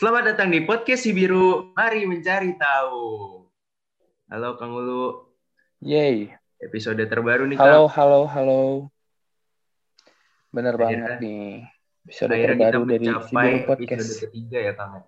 [0.00, 1.76] Selamat datang di podcast si biru.
[1.76, 3.04] Mari mencari tahu.
[4.32, 5.28] Halo Kang Ulu.
[5.84, 6.32] Yay.
[6.56, 8.00] Episode terbaru nih Halo, Kang.
[8.00, 8.62] halo, halo.
[10.48, 11.68] Bener Akhirnya- banget nih.
[12.08, 14.08] Episode terbaru dari Sibiru episode Podcast.
[14.24, 15.04] ketiga ya Kang.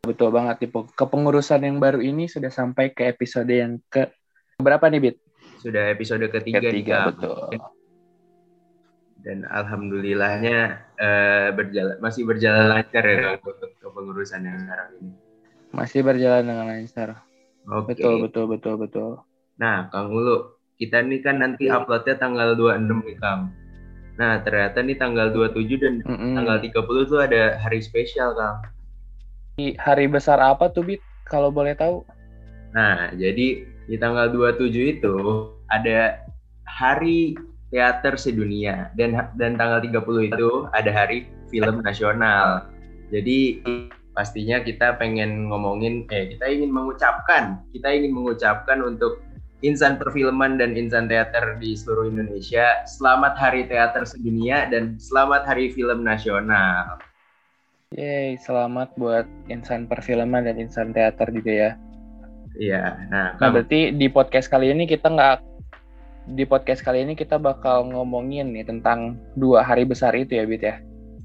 [0.00, 0.70] Betul banget nih.
[0.96, 4.08] Kepengurusan yang baru ini sudah sampai ke episode yang ke
[4.56, 5.16] berapa nih, Bit?
[5.60, 7.08] Sudah episode ketiga, nih Ketiga, Kang.
[7.12, 7.36] betul.
[9.22, 15.10] Dan alhamdulillahnya eh, berjalan masih berjalan lancar ya Kang untuk kepengurusan yang sekarang ini.
[15.70, 17.22] Masih berjalan dengan lancar.
[17.70, 17.94] Oke.
[17.94, 19.10] Betul, betul, betul, betul.
[19.62, 23.54] Nah, Kang Ulu, kita nih kan nanti uploadnya tanggal 26 nih Kang.
[24.18, 26.34] Nah, ternyata nih tanggal 27 dan Mm-mm.
[26.36, 28.58] tanggal 30 tuh ada hari spesial Kang.
[29.54, 31.00] Di hari besar apa tuh, Bit?
[31.30, 32.02] Kalau boleh tahu?
[32.74, 35.14] Nah, jadi di tanggal 27 itu
[35.70, 36.18] ada
[36.72, 37.36] Hari
[37.72, 42.68] Teater Sedunia dan dan tanggal 30 itu ada Hari Film Nasional.
[43.08, 43.64] Jadi
[44.12, 49.24] pastinya kita pengen ngomongin eh kita ingin mengucapkan, kita ingin mengucapkan untuk
[49.64, 55.72] insan perfilman dan insan teater di seluruh Indonesia, selamat Hari Teater Sedunia dan selamat Hari
[55.72, 57.00] Film Nasional.
[57.92, 61.70] Yeay, selamat buat insan perfilman dan insan teater juga ya.
[62.52, 65.51] Iya, nah, Nah, berarti di podcast kali ini kita nggak
[66.26, 70.62] di podcast kali ini kita bakal ngomongin nih tentang dua hari besar itu ya, Bit
[70.62, 70.76] ya.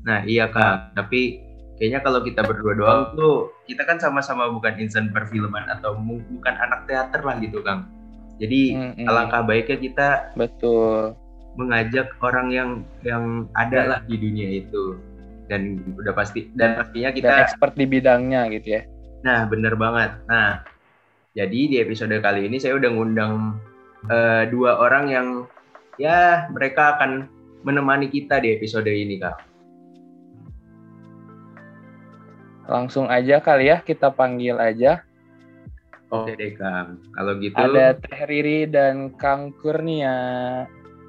[0.08, 1.44] Nah iya kak, tapi
[1.78, 6.90] kayaknya kalau kita berdua doang tuh kita kan sama-sama bukan insan perfilman atau bukan anak
[6.90, 7.86] teater lah gitu kang.
[8.38, 9.06] Jadi Mm-mm.
[9.10, 11.14] alangkah baiknya kita Betul.
[11.58, 12.70] mengajak orang yang
[13.02, 14.98] yang ada lah di dunia itu
[15.50, 18.82] dan udah pasti dan pastinya kita Dan expert di bidangnya gitu ya.
[19.26, 20.14] nah bener banget.
[20.30, 20.62] Nah
[21.34, 23.58] jadi di episode kali ini saya udah ngundang
[24.06, 25.28] eh, dua orang yang
[25.98, 27.26] ya mereka akan
[27.66, 29.38] menemani kita di episode ini kak.
[32.68, 35.02] Langsung aja kali ya kita panggil aja.
[36.08, 37.56] Oke deh kang, kalau gitu.
[37.60, 40.16] Ada Teh Riri dan Kang Kurnia.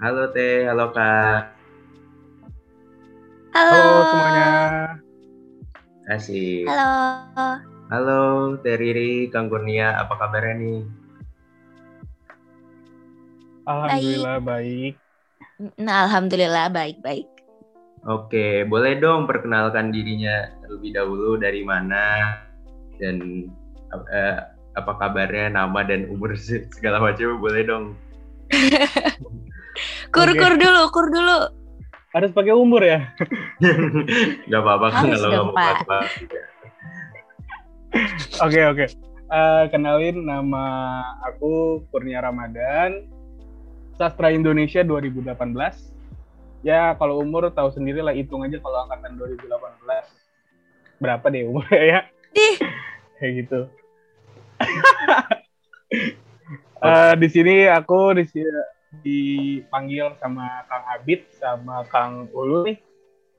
[0.03, 1.55] Halo Teh, halo Kak.
[3.55, 3.79] Halo.
[3.79, 4.51] Halo semuanya.
[6.11, 6.67] Asik.
[6.67, 6.91] Halo.
[7.95, 8.23] Halo
[8.59, 10.83] Teh Riri, Kang Kurnia, apa kabarnya nih?
[13.69, 14.95] Alhamdulillah baik.
[15.77, 17.29] Nah, alhamdulillah baik-baik.
[18.09, 22.33] Oke, boleh dong perkenalkan dirinya terlebih dahulu dari mana
[22.97, 23.45] dan
[23.93, 24.37] eh,
[24.73, 27.85] apa kabarnya, nama dan umur se- segala macam boleh dong.
[30.15, 30.41] Kur Oke.
[30.41, 31.39] kur dulu, kur dulu.
[32.11, 33.13] Harus pakai umur ya?
[34.51, 35.99] Gak apa-apa kan kalau apa-apa.
[38.43, 38.87] Oke oke.
[39.29, 40.65] Eh, kenalin nama
[41.29, 43.18] aku Kurnia Ramadan.
[43.99, 45.35] Sastra Indonesia 2018.
[46.63, 49.59] Ya kalau umur tahu sendiri lah hitung aja kalau angkatan 2018.
[50.99, 52.01] Berapa deh umurnya ya?
[52.33, 52.57] Ih.
[53.19, 53.61] Kayak gitu.
[56.79, 58.23] Eh, di sini aku di
[59.03, 62.79] dipanggil sama Kang Abid sama Kang Ulu nih.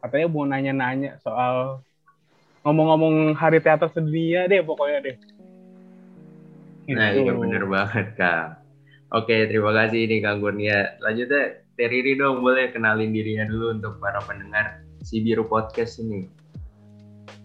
[0.03, 1.79] Katanya mau nanya-nanya soal
[2.67, 5.15] ngomong-ngomong hari teater sedunia deh pokoknya deh.
[6.91, 7.23] Nah, Gitu.
[7.23, 8.58] iya bener banget Kak.
[9.09, 10.93] Oke, terima kasih nih Kang Kurnia.
[11.01, 16.29] Lanjutnya Teh Riri dong, boleh kenalin dirinya dulu untuk para pendengar si Biru Podcast ini.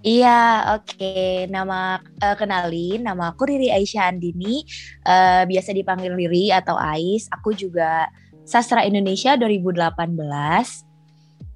[0.05, 1.49] Iya, oke.
[1.49, 4.61] Nama eh, kenalin, nama aku Riri Aisyah Andini.
[5.09, 7.33] Eh, biasa dipanggil Riri atau Ais.
[7.33, 8.13] Aku juga
[8.45, 10.85] sastra Indonesia 2018.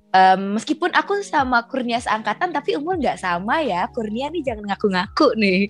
[0.09, 3.85] Em, meskipun aku sama Kurnia seangkatan, tapi umur nggak sama ya.
[3.93, 5.69] Kurnia nih jangan ngaku-ngaku nih.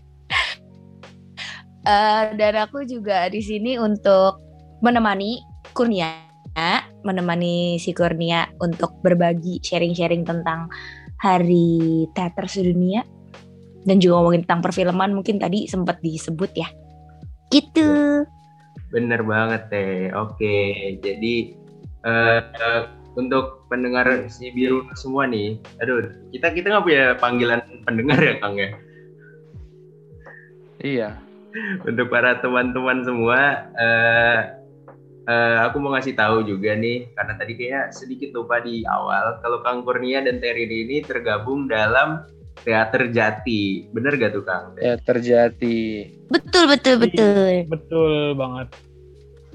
[1.89, 4.45] Eh, dan aku juga di sini untuk
[4.85, 5.41] menemani
[5.73, 6.13] Kurnia,
[7.01, 10.69] menemani si Kurnia untuk berbagi sharing-sharing tentang
[11.25, 13.01] Hari Teater Sedunia
[13.89, 16.69] dan juga ngomongin tentang perfilman mungkin tadi sempat disebut ya.
[17.49, 17.89] Gitu.
[18.93, 20.13] Bener banget Teh.
[20.13, 20.57] Oke,
[21.01, 21.57] jadi
[22.05, 22.83] eh, eh,
[23.17, 26.05] untuk pendengar si Biru semua nih, aduh,
[26.37, 28.71] kita kita nggak punya panggilan pendengar ya Kang ya.
[30.85, 31.28] Iya.
[31.85, 34.41] Untuk para teman-teman semua, eh,
[35.29, 39.61] eh, aku mau ngasih tahu juga nih, karena tadi kayaknya sedikit lupa di awal, kalau
[39.63, 42.25] Kang Kurnia dan Terry ini tergabung dalam
[42.67, 43.87] Teater Jati.
[43.95, 44.75] Bener gak tuh Kang?
[44.83, 46.11] Ya terjadi.
[46.27, 47.65] Betul betul betul.
[47.71, 48.69] Betul banget.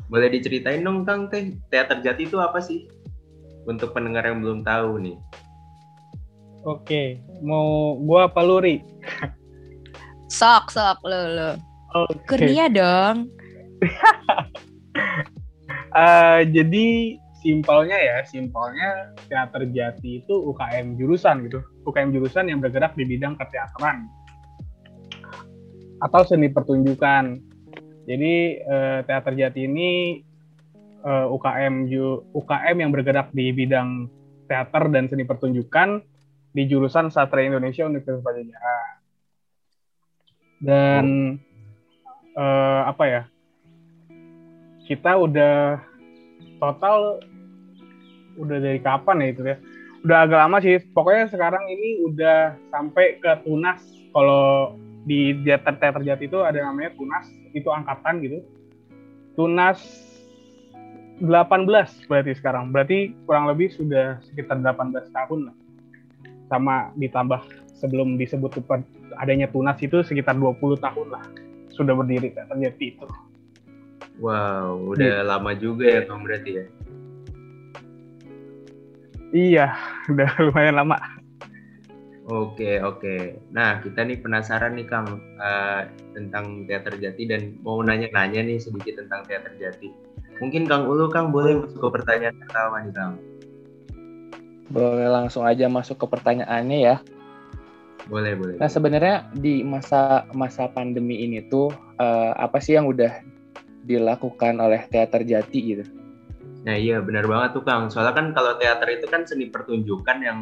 [0.07, 2.87] Boleh diceritain dong Kang Teh, Teater Jati itu apa sih?
[3.67, 5.17] Untuk pendengar yang belum tahu nih.
[6.63, 8.79] Oke, mau gua apa lu, Ri?
[10.31, 11.51] Sok sok lo lo.
[11.93, 12.25] Oke.
[12.25, 13.29] Kurnia dong.
[15.93, 21.61] Eh, jadi simpelnya ya, simpelnya teater jati itu UKM jurusan gitu.
[21.85, 24.09] UKM jurusan yang bergerak di bidang keteateran.
[26.01, 27.39] atau seni pertunjukan.
[28.09, 30.19] Jadi uh, teater jati ini
[31.05, 31.87] uh, UKM
[32.35, 34.11] UKM yang bergerak di bidang
[34.51, 36.03] teater dan seni pertunjukan
[36.51, 38.97] di jurusan Sastra Indonesia Universitas Pajajaran.
[40.59, 41.05] Dan
[42.37, 43.21] uh, apa ya?
[44.83, 45.79] Kita udah
[46.59, 47.23] total
[48.35, 49.57] udah dari kapan ya itu ya?
[50.03, 50.77] Udah agak lama sih.
[50.91, 53.79] Pokoknya sekarang ini udah sampai ke tunas.
[54.13, 57.25] Kalau di teater teater jati itu ada namanya tunas,
[57.55, 58.39] itu angkatan gitu.
[59.33, 59.81] Tunas
[61.23, 61.29] 18
[62.05, 62.69] berarti sekarang.
[62.69, 65.55] Berarti kurang lebih sudah sekitar 18 tahun lah
[66.51, 67.41] sama ditambah
[67.81, 68.61] sebelum disebut
[69.17, 71.23] adanya tunas itu sekitar 20 tahun lah
[71.73, 73.07] sudah berdiri terjadi itu.
[74.21, 75.25] Wow, udah ya.
[75.25, 76.65] lama juga ya Kang berarti ya?
[79.33, 79.67] Iya,
[80.13, 80.97] udah lumayan lama.
[82.23, 83.35] Oke, oke.
[83.51, 85.83] Nah, kita nih penasaran nih Kang uh,
[86.15, 89.91] tentang teater jati dan mau nanya-nanya nih sedikit tentang teater jati.
[90.39, 93.13] Mungkin Kang Ulu Kang boleh masuk ke pertanyaan pertama nih Kang.
[94.71, 96.95] Boleh langsung aja masuk ke pertanyaannya ya.
[98.11, 98.55] Boleh, boleh.
[98.59, 103.23] Nah, sebenarnya di masa masa pandemi ini tuh uh, apa sih yang udah
[103.87, 105.85] dilakukan oleh teater Jati gitu?
[106.63, 107.91] Nah, iya benar banget tuh Kang.
[107.91, 110.39] Soalnya kan kalau teater itu kan seni pertunjukan yang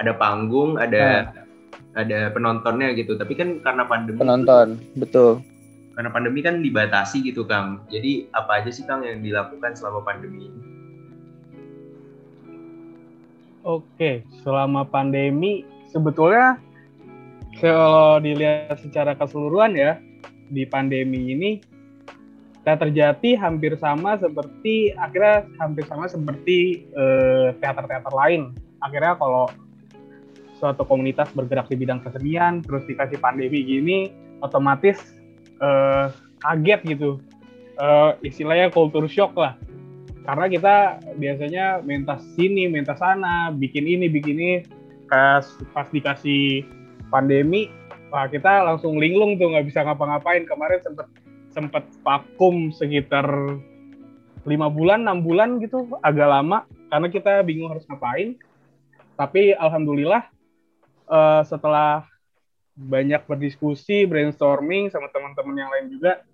[0.00, 2.00] ada panggung, ada nah.
[2.00, 3.16] ada penontonnya gitu.
[3.16, 5.30] Tapi kan karena pandemi Penonton, itu, betul.
[5.96, 7.84] Karena pandemi kan dibatasi gitu Kang.
[7.92, 10.60] Jadi apa aja sih Kang yang dilakukan selama pandemi ini?
[13.60, 16.56] Oke, selama pandemi sebetulnya
[17.60, 20.00] kalau dilihat secara keseluruhan ya
[20.50, 21.50] di pandemi ini
[22.64, 28.52] teater jati hampir sama seperti akhirnya hampir sama seperti eh, teater-teater lain.
[28.80, 29.48] Akhirnya kalau
[30.60, 33.98] suatu komunitas bergerak di bidang kesenian terus dikasih pandemi gini
[34.40, 35.16] otomatis
[35.60, 36.08] eh,
[36.40, 37.20] kaget gitu.
[37.80, 39.56] Eh, istilahnya culture shock lah
[40.30, 40.76] karena kita
[41.16, 44.54] biasanya minta sini, minta sana, bikin ini, bikin ini.
[45.10, 45.42] Pas,
[45.74, 46.62] pas dikasih
[47.10, 47.68] pandemi,
[48.08, 50.46] wah kita langsung linglung tuh nggak bisa ngapa-ngapain.
[50.46, 51.06] Kemarin sempet
[51.50, 53.26] sempet vakum sekitar
[54.46, 58.38] lima bulan, enam bulan gitu, agak lama karena kita bingung harus ngapain.
[59.18, 60.24] Tapi alhamdulillah
[61.10, 62.08] uh, setelah
[62.72, 66.24] banyak berdiskusi, brainstorming sama teman-teman yang lain juga,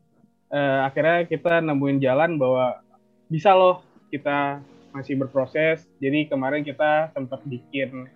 [0.55, 2.79] uh, akhirnya kita nemuin jalan bahwa
[3.27, 3.83] bisa loh
[4.15, 4.63] kita
[4.95, 5.83] masih berproses.
[5.99, 8.07] Jadi kemarin kita sempat bikin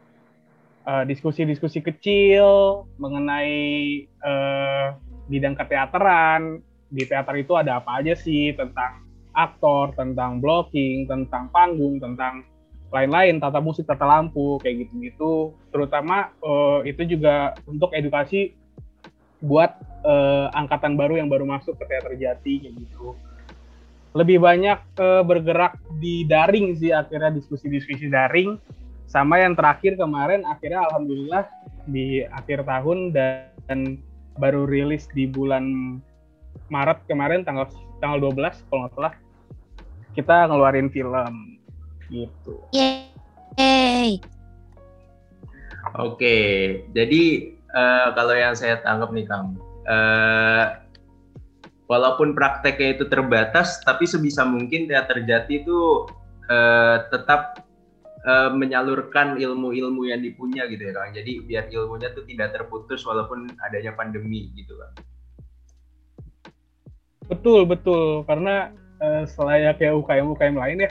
[0.86, 4.96] uh, diskusi-diskusi kecil mengenai uh,
[5.26, 6.62] bidang keteateran.
[6.90, 12.42] Di teater itu ada apa aja sih tentang aktor, tentang blocking, tentang panggung, tentang
[12.90, 15.54] lain-lain, tata musik, tata lampu, kayak gitu-gitu.
[15.70, 18.58] Terutama uh, itu juga untuk edukasi
[19.40, 19.72] buat
[20.04, 23.16] uh, angkatan baru yang baru masuk ke teater jati kayak gitu
[24.10, 28.58] lebih banyak uh, bergerak di daring sih akhirnya diskusi-diskusi daring
[29.10, 31.42] sama yang terakhir kemarin akhirnya alhamdulillah
[31.90, 33.98] di akhir tahun dan
[34.38, 35.98] baru rilis di bulan
[36.70, 37.66] Maret kemarin tanggal
[37.99, 39.14] tanggal 12 kalau nggak salah
[40.14, 41.58] kita ngeluarin film
[42.06, 42.54] gitu.
[42.70, 44.23] Yeay.
[45.99, 46.38] Oke,
[46.94, 47.23] jadi
[47.75, 49.58] uh, kalau yang saya tangkap nih Kang,
[49.90, 50.82] uh,
[51.90, 56.06] walaupun prakteknya itu terbatas, tapi sebisa mungkin teater jati itu
[56.50, 57.69] uh, tetap
[58.26, 61.12] uh, menyalurkan ilmu-ilmu yang dipunya gitu ya Kang.
[61.16, 64.94] Jadi biar ilmunya tuh tidak terputus walaupun adanya pandemi gitu Kang.
[67.30, 68.26] Betul, betul.
[68.26, 70.90] Karena uh, selayaknya UKM-UKM lain ya,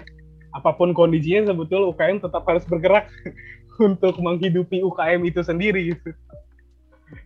[0.56, 3.12] apa pun kondisinya sebetulnya UKM tetap harus bergerak
[3.88, 6.16] untuk menghidupi UKM itu sendiri gitu.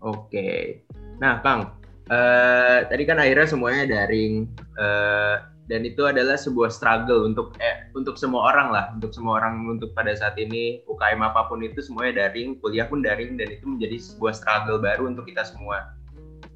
[0.02, 0.82] Oke.
[1.20, 1.78] Nah, Kang,
[2.10, 8.20] uh, tadi kan akhirnya semuanya daring uh, dan itu adalah sebuah struggle untuk eh, untuk
[8.20, 8.86] semua orang lah.
[8.92, 13.00] Untuk semua orang untuk pada saat ini UKM apa pun itu semuanya daring kuliah pun
[13.00, 15.96] daring dan itu menjadi sebuah struggle baru untuk kita semua.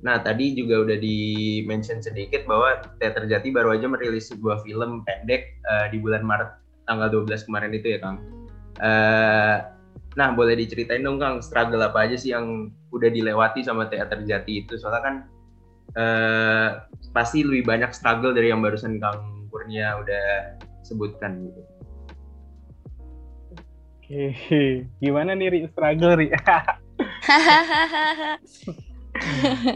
[0.03, 1.17] Nah tadi juga udah di
[1.63, 6.59] mention sedikit bahwa Teater Jati baru aja merilis sebuah film pendek uh, di bulan Maret
[6.85, 8.19] tanggal 12 kemarin itu ya Kang.
[8.77, 9.57] Uh,
[10.19, 14.67] nah boleh diceritain dong Kang struggle apa aja sih yang udah dilewati sama Teater Jati
[14.67, 14.75] itu?
[14.75, 15.15] Soalnya kan
[15.95, 16.83] uh,
[17.15, 21.61] pasti lebih banyak struggle dari yang barusan Kang Kurnia udah sebutkan gitu.
[24.07, 24.23] Oke,
[25.03, 26.27] gimana nih Ri struggle Ri?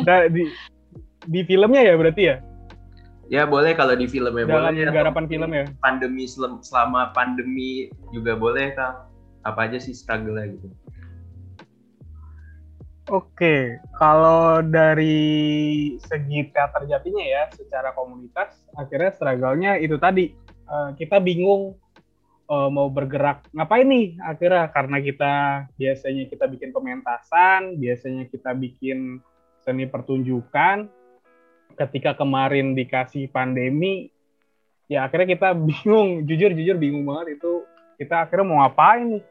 [0.07, 0.47] nah, di
[1.27, 2.35] di filmnya ya berarti ya?
[3.31, 4.83] Ya boleh kalau di filmnya Dalam boleh.
[4.83, 5.63] Dalam garapan film ya?
[5.79, 9.07] Pandemi selama pandemi juga boleh Kang.
[9.41, 10.69] Apa aja sih struggle-nya gitu?
[13.09, 20.37] Oke, kalau dari segi teater jatinya ya, secara komunitas, akhirnya struggle-nya itu tadi.
[20.71, 21.75] Uh, kita bingung
[22.47, 25.33] uh, mau bergerak ngapain nih akhirnya karena kita
[25.75, 29.23] biasanya kita bikin pementasan, biasanya kita bikin
[29.63, 30.91] seni pertunjukan.
[31.71, 34.11] Ketika kemarin dikasih pandemi,
[34.91, 37.63] ya akhirnya kita bingung, jujur jujur bingung banget itu
[37.95, 39.23] kita akhirnya mau ngapain nih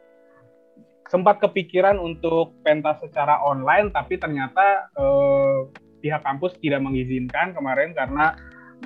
[1.11, 5.57] sempat kepikiran untuk pentas secara online tapi ternyata eh,
[5.99, 8.39] pihak kampus tidak mengizinkan kemarin karena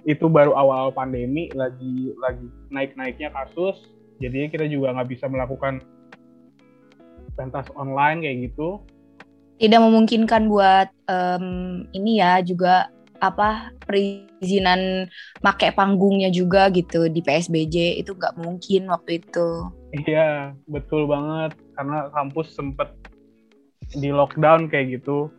[0.10, 3.78] itu baru awal pandemi lagi lagi naik naiknya kasus.
[4.20, 5.80] Jadi kita juga nggak bisa melakukan
[7.40, 8.82] pentas online kayak gitu.
[9.56, 12.92] Tidak memungkinkan buat um, ini ya juga
[13.24, 15.08] apa perizinan
[15.40, 19.72] make panggungnya juga gitu di PSBJ itu nggak mungkin waktu itu.
[19.96, 22.92] Iya betul banget karena kampus sempet
[23.96, 25.32] di lockdown kayak gitu.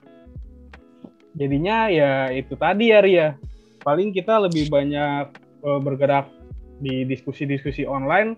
[1.36, 3.28] Jadinya ya itu tadi ya Ria.
[3.84, 5.24] Paling kita lebih banyak
[5.62, 6.26] uh, bergerak
[6.80, 8.34] di diskusi-diskusi online.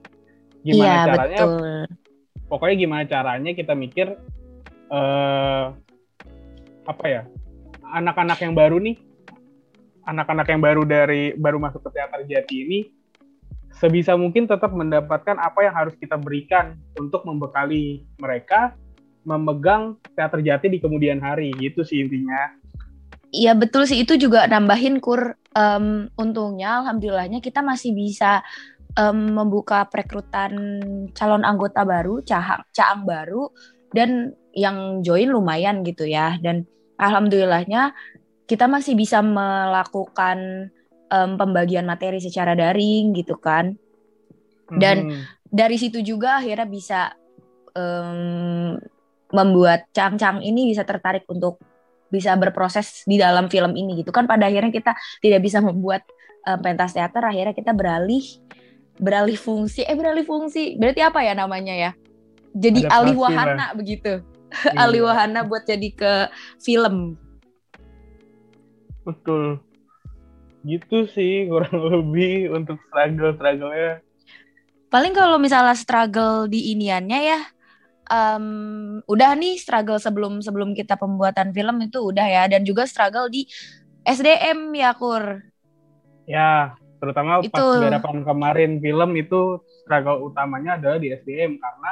[0.67, 1.39] Gimana iya, caranya?
[1.39, 1.83] Betul.
[2.49, 4.19] Pokoknya gimana caranya kita mikir
[4.91, 5.73] uh,
[6.85, 7.23] apa ya?
[7.89, 9.08] Anak-anak yang baru nih
[10.09, 12.81] anak-anak yang baru dari baru masuk ke teater jati ini
[13.79, 18.75] sebisa mungkin tetap mendapatkan apa yang harus kita berikan untuk membekali mereka
[19.29, 21.53] memegang teater jati di kemudian hari.
[21.55, 22.57] Gitu sih intinya.
[23.29, 24.01] Iya betul sih.
[24.01, 25.37] Itu juga nambahin kur.
[25.59, 28.47] Um, untungnya alhamdulillahnya kita masih bisa
[28.95, 30.55] um, membuka perekrutan
[31.19, 33.51] calon anggota baru caang caang baru
[33.91, 36.39] dan yang join lumayan gitu ya.
[36.41, 36.65] Dan
[36.99, 37.93] alhamdulillahnya
[38.49, 40.73] kita masih bisa melakukan
[41.13, 43.77] um, pembagian materi secara daring gitu kan.
[44.73, 45.23] Dan hmm.
[45.53, 47.13] dari situ juga akhirnya bisa
[47.77, 48.77] um,
[49.29, 51.61] membuat cang-cang ini bisa tertarik untuk
[52.09, 54.25] bisa berproses di dalam film ini gitu kan.
[54.25, 56.09] Pada akhirnya kita tidak bisa membuat
[56.49, 58.25] um, pentas teater akhirnya kita beralih
[58.97, 59.85] beralih fungsi.
[59.85, 60.81] Eh beralih fungsi.
[60.81, 61.91] Berarti apa ya namanya ya?
[62.57, 64.25] Jadi alih wahana begitu.
[64.49, 64.89] Iya.
[64.89, 67.21] alih wahana buat jadi ke film
[69.09, 69.65] betul.
[70.69, 74.05] Gitu sih kurang lebih untuk struggle struggle ya
[74.89, 77.41] paling kalau misalnya struggle di iniannya ya
[78.09, 78.47] um,
[79.05, 82.43] udah nih struggle sebelum sebelum kita pembuatan film itu udah ya.
[82.49, 83.45] Dan juga struggle di
[84.05, 85.45] SDM ya kur.
[86.29, 87.55] Ya terutama itu.
[87.55, 91.91] pas garapan kemarin film itu struggle utamanya adalah di SDM karena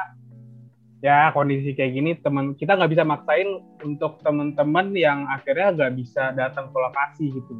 [0.97, 6.33] ya kondisi kayak gini teman kita nggak bisa maksain untuk teman-teman yang akhirnya nggak bisa
[6.33, 7.53] datang ke lokasi gitu.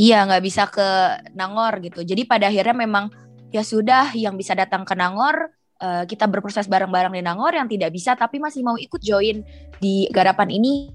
[0.00, 0.88] Iya nggak bisa ke
[1.36, 2.00] Nangor gitu.
[2.02, 3.12] Jadi pada akhirnya memang
[3.52, 7.92] ya sudah yang bisa datang ke Nangor uh, kita berproses bareng-bareng di Nangor yang tidak
[7.92, 9.44] bisa tapi masih mau ikut join
[9.78, 10.88] di garapan ini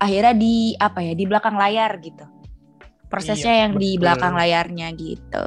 [0.00, 2.24] akhirnya di apa ya di belakang layar gitu.
[3.08, 3.84] Prosesnya iya, yang betul.
[3.84, 5.46] di belakang layarnya gitu.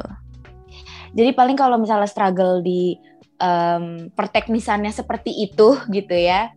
[1.16, 2.94] Jadi paling kalau misalnya struggle di
[3.40, 6.52] um, perteknisannya seperti itu gitu ya.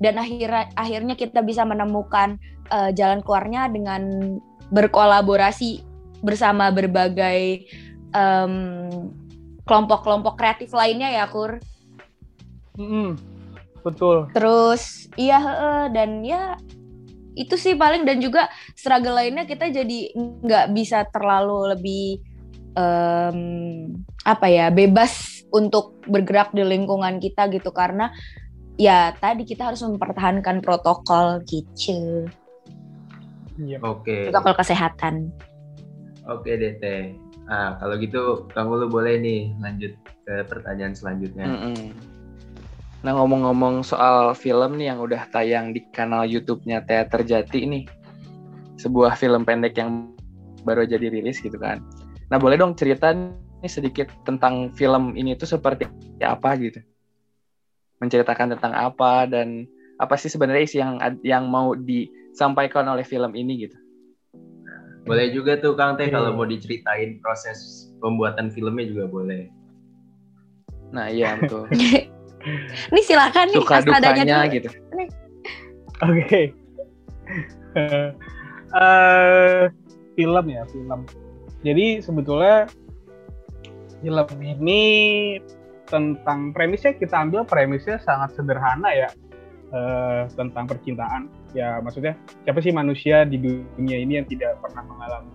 [0.00, 2.40] Dan akhirnya akhirnya kita bisa menemukan
[2.72, 4.36] uh, jalan keluarnya dengan
[4.72, 5.84] berkolaborasi
[6.20, 7.68] bersama berbagai
[9.62, 11.62] kelompok-kelompok kreatif lainnya ya kur.
[12.74, 13.14] Mm,
[13.86, 14.26] betul.
[14.34, 15.38] Terus iya
[15.94, 16.58] dan ya
[17.38, 18.02] itu sih paling.
[18.02, 22.06] Dan juga struggle lainnya kita jadi nggak bisa terlalu lebih
[22.74, 23.40] um,
[24.26, 28.10] apa ya bebas untuk bergerak di lingkungan kita gitu karena
[28.80, 32.26] ya tadi kita harus mempertahankan protokol gitu.
[33.60, 33.80] Yep.
[33.84, 34.04] Oke.
[34.04, 34.20] Okay.
[34.30, 35.14] Protokol kesehatan.
[36.28, 36.84] Oke, okay, DT.
[37.50, 38.22] Ah, kalau gitu
[38.54, 39.92] kamu lu boleh nih lanjut
[40.24, 41.44] ke pertanyaan selanjutnya.
[41.44, 41.88] Mm -mm.
[43.00, 47.84] Nah ngomong-ngomong soal film nih yang udah tayang di kanal YouTube-nya Teater Jati nih,
[48.76, 50.12] sebuah film pendek yang
[50.62, 51.80] baru jadi rilis gitu kan.
[52.28, 53.16] Nah boleh dong cerita
[53.60, 55.84] ini sedikit tentang film ini tuh seperti
[56.24, 56.80] apa gitu.
[58.00, 59.68] Menceritakan tentang apa dan
[60.00, 63.76] apa sih sebenarnya isi yang yang mau disampaikan oleh film ini gitu.
[65.04, 69.52] Boleh juga tuh Kang Teh kalau mau diceritain proses pembuatan filmnya juga boleh.
[70.96, 71.68] Nah iya betul.
[72.90, 74.72] Ini silakan nih suka dukanya gitu.
[76.00, 76.24] Oke.
[76.24, 76.44] Okay.
[78.72, 79.68] uh,
[80.16, 81.00] film ya film.
[81.60, 82.64] Jadi sebetulnya
[84.00, 84.82] film ini
[85.90, 89.08] tentang premisnya kita ambil premisnya sangat sederhana ya
[89.74, 91.26] uh, tentang percintaan.
[91.52, 92.14] Ya maksudnya
[92.46, 95.32] siapa sih manusia di dunia ini yang tidak pernah mengalami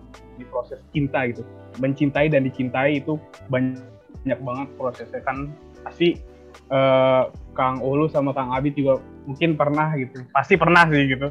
[0.48, 1.44] proses cinta gitu?
[1.76, 3.20] Mencintai dan dicintai itu
[3.52, 5.20] banyak banget prosesnya.
[5.22, 5.52] Kan
[5.84, 6.16] pasti
[6.72, 10.24] uh, Kang Ulu sama Kang Abid juga mungkin pernah gitu.
[10.32, 11.28] Pasti pernah sih gitu.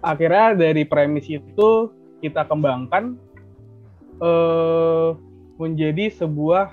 [0.00, 1.90] Akhirnya dari premis itu
[2.22, 3.18] kita kembangkan
[4.22, 5.27] uh,
[5.58, 6.72] menjadi sebuah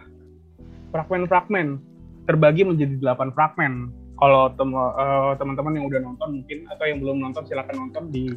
[0.93, 1.81] fragmen-fragmen
[2.29, 3.73] terbagi menjadi delapan fragmen.
[4.15, 8.31] Kalau uh, teman-teman yang udah nonton mungkin atau yang belum nonton silakan nonton di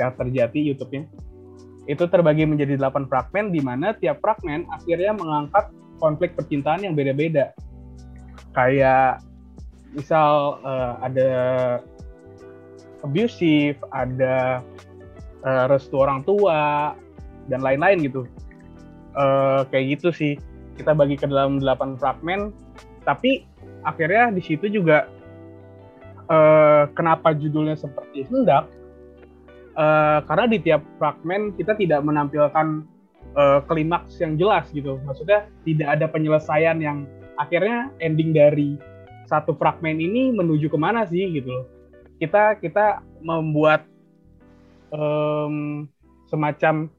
[0.00, 1.04] Teater Jati YouTube-nya.
[1.84, 5.68] Itu terbagi menjadi delapan fragmen di mana tiap fragmen akhirnya mengangkat
[6.00, 7.52] konflik percintaan yang beda-beda.
[8.56, 9.20] Kayak
[9.92, 11.30] misal uh, ada
[13.04, 14.64] abusive, ada
[15.44, 16.96] uh, restu orang tua
[17.52, 18.24] dan lain-lain gitu.
[19.10, 20.34] Uh, kayak gitu sih.
[20.78, 22.56] Kita bagi ke dalam delapan fragmen,
[23.04, 23.44] tapi
[23.84, 25.10] akhirnya di situ juga
[26.30, 28.70] uh, kenapa judulnya seperti hendak?
[29.76, 32.86] Uh, karena di tiap fragmen kita tidak menampilkan
[33.36, 34.96] uh, klimaks yang jelas gitu.
[35.04, 37.04] Maksudnya tidak ada penyelesaian yang
[37.36, 38.80] akhirnya ending dari
[39.28, 41.66] satu fragmen ini menuju ke mana sih gitu
[42.20, 43.88] kita kita membuat
[44.92, 45.88] um,
[46.28, 46.92] semacam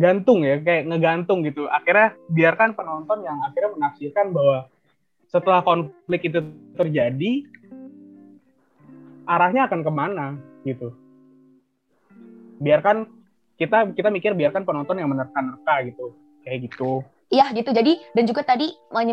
[0.00, 1.68] gantung ya kayak ngegantung gitu.
[1.68, 4.64] Akhirnya biarkan penonton yang akhirnya menafsirkan bahwa
[5.28, 6.40] setelah konflik itu
[6.74, 7.44] terjadi
[9.28, 10.26] arahnya akan ke mana
[10.64, 10.96] gitu.
[12.64, 13.04] Biarkan
[13.60, 16.16] kita kita mikir biarkan penonton yang menerka-nerka gitu
[16.48, 17.04] kayak gitu.
[17.30, 17.70] Iya gitu.
[17.70, 18.72] Jadi dan juga tadi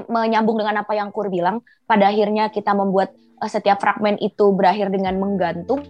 [0.10, 4.90] menyambung dengan apa yang Kur bilang, pada akhirnya kita membuat uh, setiap fragmen itu berakhir
[4.90, 5.86] dengan menggantung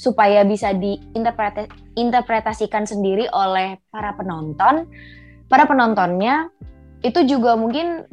[0.00, 4.88] supaya bisa diinterpretasikan sendiri oleh para penonton.
[5.52, 6.48] Para penontonnya
[7.04, 8.08] itu juga mungkin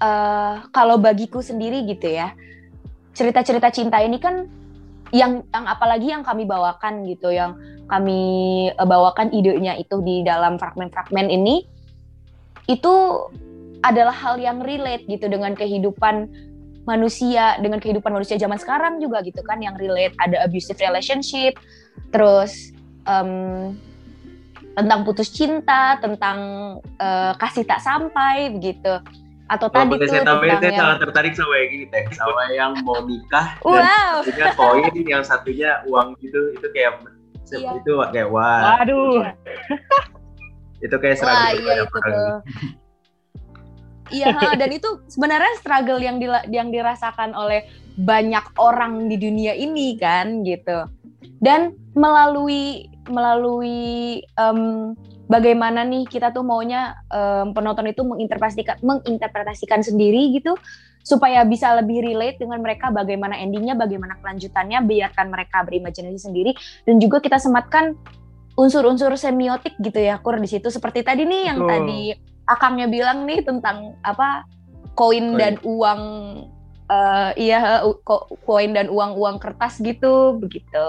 [0.00, 2.32] uh, kalau bagiku sendiri gitu ya.
[3.12, 4.48] Cerita-cerita cinta ini kan
[5.12, 10.56] yang yang apalagi yang kami bawakan gitu, yang kami uh, bawakan idenya itu di dalam
[10.56, 11.68] fragmen-fragmen ini
[12.64, 12.94] itu
[13.84, 16.32] adalah hal yang relate gitu dengan kehidupan
[16.86, 21.58] manusia dengan kehidupan manusia zaman sekarang juga gitu kan yang relate ada abusive relationship
[22.14, 22.70] terus
[23.04, 23.74] um,
[24.78, 26.38] tentang putus cinta tentang
[27.02, 29.02] uh, kasih tak sampai begitu
[29.46, 30.58] atau oh, tadi tuh tentang yang...
[30.58, 34.22] saya sangat tertarik sama yang gini teh sama yang mau nikah wow.
[34.26, 36.98] dan satunya koin yang satunya uang gitu itu kayak
[37.54, 37.70] iya.
[37.78, 39.22] itu kayak wah waduh
[40.84, 42.36] itu kayak Wah, iya itu tuh.
[44.10, 47.66] Iya, dan itu sebenarnya struggle yang di, yang dirasakan oleh
[47.96, 50.86] banyak orang di dunia ini kan gitu.
[51.42, 54.92] Dan melalui melalui um,
[55.30, 60.54] bagaimana nih kita tuh maunya um, penonton itu menginterpretasikan menginterpretasikan sendiri gitu
[61.06, 66.50] supaya bisa lebih relate dengan mereka bagaimana endingnya, bagaimana kelanjutannya, biarkan mereka berimajinasi sendiri
[66.82, 67.94] dan juga kita sematkan
[68.58, 71.70] unsur-unsur semiotik gitu ya kur di situ seperti tadi nih yang Betul.
[71.70, 72.00] tadi
[72.46, 74.46] akangnya bilang nih tentang apa
[74.96, 76.02] koin dan uang
[76.88, 77.82] uh, iya
[78.46, 80.88] koin dan uang-uang kertas gitu begitu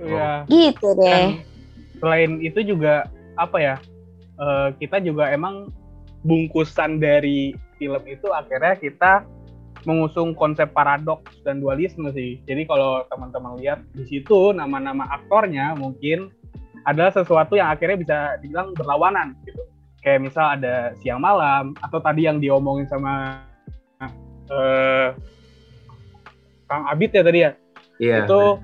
[0.00, 3.76] ya gitu deh Dan selain itu juga apa ya
[4.40, 5.72] uh, kita juga emang
[6.26, 9.12] bungkusan dari film itu akhirnya kita
[9.86, 12.42] mengusung konsep paradoks dan dualisme sih.
[12.42, 16.34] Jadi kalau teman-teman lihat di situ nama-nama aktornya mungkin
[16.82, 19.62] adalah sesuatu yang akhirnya bisa dibilang berlawanan gitu.
[20.06, 23.42] Kayak misal ada siang malam atau tadi yang diomongin sama
[24.46, 25.10] uh,
[26.70, 27.50] Kang Abid ya tadi ya.
[27.98, 28.16] Iya.
[28.22, 28.62] Itu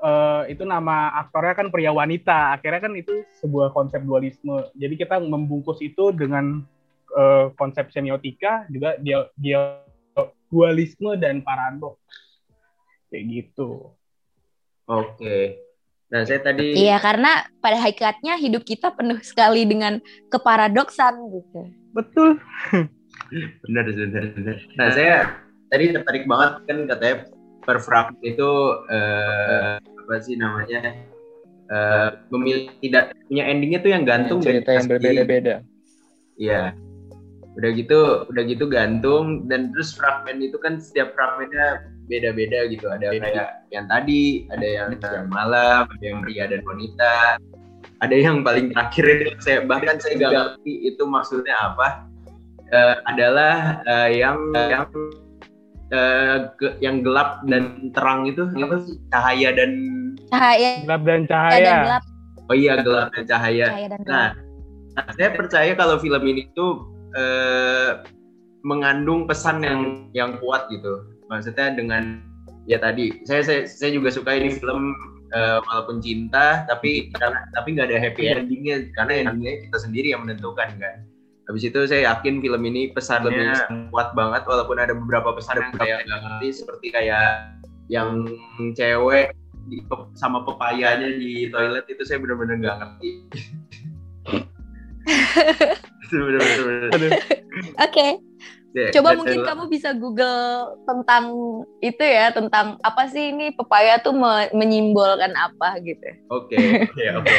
[0.00, 2.56] uh, itu nama aktornya kan pria wanita.
[2.56, 4.64] Akhirnya kan itu sebuah konsep dualisme.
[4.80, 6.64] Jadi kita membungkus itu dengan
[7.12, 9.84] uh, konsep semiotika juga dia dia
[10.48, 12.00] dualisme dan paradoks
[13.12, 13.92] kayak gitu.
[14.88, 15.67] Oke.
[16.08, 20.00] Nah, saya tadi Iya, karena pada hakikatnya hidup kita penuh sekali dengan
[20.32, 21.60] keparadoksan gitu.
[21.92, 22.40] Betul.
[23.68, 24.56] benar, benar, benar.
[24.80, 25.14] Nah, saya
[25.68, 27.16] tadi tertarik banget kan katanya
[27.68, 28.50] per fragment itu
[28.88, 30.96] eh, apa sih namanya?
[31.68, 35.60] Eh, memilih tidak punya endingnya tuh yang gantung cerita yang berbeda-beda.
[36.40, 36.72] Iya
[37.58, 42.88] udah gitu udah gitu gantung dan terus fragmen itu kan setiap fragmennya beda-beda gitu.
[42.88, 47.38] Ada kayak yang tadi ada yang yang malam ada yang pria dan wanita.
[47.98, 52.08] Ada yang paling terakhir itu saya bahkan saya gak ngerti itu maksudnya apa.
[52.68, 54.84] Uh, adalah uh, yang yang
[55.92, 58.96] uh, ke, yang gelap dan terang itu apa sih?
[59.08, 59.70] Cahaya dan
[60.28, 60.70] cahaya.
[60.84, 62.04] Gelap dan cahaya dan gelap.
[62.48, 64.12] oh iya gelap dan cahaya, cahaya dan gelap.
[64.12, 64.28] nah
[65.16, 68.02] saya percaya kalau film ini tuh eh,
[68.66, 69.80] mengandung pesan yang
[70.12, 71.17] yang kuat gitu.
[71.28, 72.24] Maksudnya dengan
[72.68, 74.92] ya tadi saya saya, saya juga suka ini film
[75.32, 80.24] uh, walaupun cinta tapi karena tapi nggak ada happy endingnya karena endingnya kita sendiri yang
[80.24, 80.96] menentukan kan.
[81.48, 83.56] Habis itu saya yakin film ini pesannya
[83.88, 87.56] kuat banget walaupun ada beberapa pesan yang nggak ngerti seperti kayak
[87.88, 88.28] yang
[88.76, 89.32] cewek
[89.68, 89.80] di,
[90.12, 93.10] sama pepayanya di toilet itu saya benar-benar nggak ngerti.
[97.84, 98.27] Oke.
[98.76, 101.24] Coba mungkin kamu bisa Google tentang
[101.80, 106.08] itu ya, tentang apa sih ini pepaya tuh me menyimbolkan apa gitu.
[106.28, 107.38] Oke, oke, oke.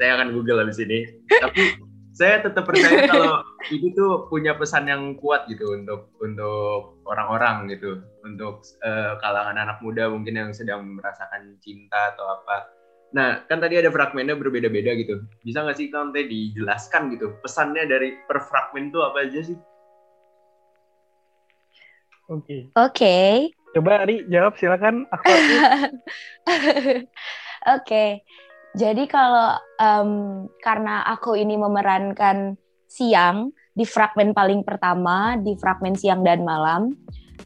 [0.00, 1.04] Saya akan Google habis ini.
[1.28, 1.76] Tapi
[2.14, 3.42] saya tetap percaya kalau
[3.74, 9.78] itu tuh punya pesan yang kuat gitu untuk untuk orang-orang gitu, untuk uh, kalangan anak
[9.84, 12.70] muda mungkin yang sedang merasakan cinta atau apa.
[13.14, 15.22] Nah, kan tadi ada fragmennya berbeda-beda gitu.
[15.46, 19.58] Bisa nggak sih kamu dijelaskan gitu pesannya dari per fragmen itu apa aja sih?
[22.30, 22.44] Oke.
[22.44, 22.60] Okay.
[22.72, 22.90] Oke.
[22.92, 23.32] Okay.
[23.74, 25.04] Coba Ari jawab silakan.
[25.10, 25.26] Aku.
[25.34, 27.04] Oke.
[27.66, 28.10] okay.
[28.74, 30.10] Jadi kalau um,
[30.58, 32.58] karena aku ini memerankan
[32.90, 36.90] siang di fragmen paling pertama di fragmen siang dan malam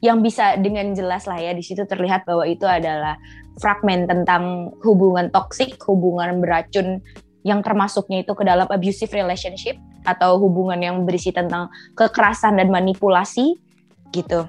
[0.01, 3.21] yang bisa dengan jelas lah ya di situ terlihat bahwa itu adalah
[3.61, 7.05] fragmen tentang hubungan toksik, hubungan beracun
[7.45, 9.77] yang termasuknya itu ke dalam abusive relationship
[10.09, 13.57] atau hubungan yang berisi tentang kekerasan dan manipulasi
[14.17, 14.49] gitu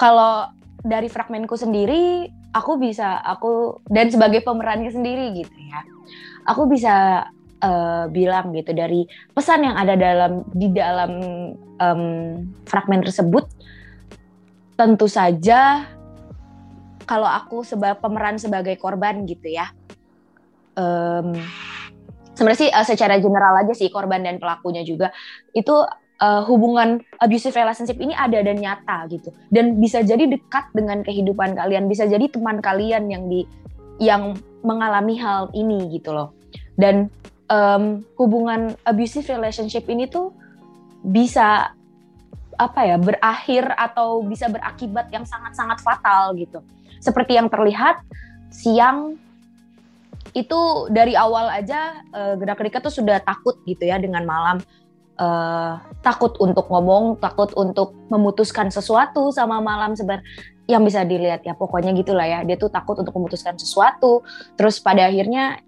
[0.00, 0.48] kalau
[0.80, 5.84] dari fragmenku sendiri aku bisa aku dan sebagai pemerannya sendiri gitu ya
[6.48, 7.28] aku bisa
[7.60, 9.04] uh, bilang gitu dari
[9.36, 11.12] pesan yang ada dalam di dalam
[11.76, 12.02] um,
[12.64, 13.44] fragmen tersebut
[14.80, 15.84] tentu saja
[17.04, 19.68] kalau aku sebagai pemeran sebagai korban gitu ya
[20.80, 21.36] um,
[22.32, 25.12] sebenarnya sih uh, secara general aja sih korban dan pelakunya juga
[25.52, 25.76] itu
[26.20, 29.32] uh, hubungan abusive relationship ini ada dan nyata gitu.
[29.50, 33.48] Dan bisa jadi dekat dengan kehidupan kalian bisa jadi teman kalian yang di
[34.00, 36.36] yang mengalami hal ini gitu loh.
[36.76, 37.08] Dan
[37.48, 40.32] um, hubungan abusive relationship ini tuh
[41.00, 41.72] bisa
[42.60, 46.60] apa ya berakhir atau bisa berakibat yang sangat-sangat fatal gitu.
[47.00, 48.04] Seperti yang terlihat
[48.52, 49.16] siang
[50.36, 50.60] itu
[50.92, 54.60] dari awal aja uh, gerak gerika tuh sudah takut gitu ya dengan malam
[55.20, 60.24] uh, takut untuk ngomong, takut untuk memutuskan sesuatu sama malam sebar
[60.64, 62.40] yang bisa dilihat ya pokoknya gitulah ya.
[62.42, 64.24] Dia tuh takut untuk memutuskan sesuatu
[64.56, 65.60] terus pada akhirnya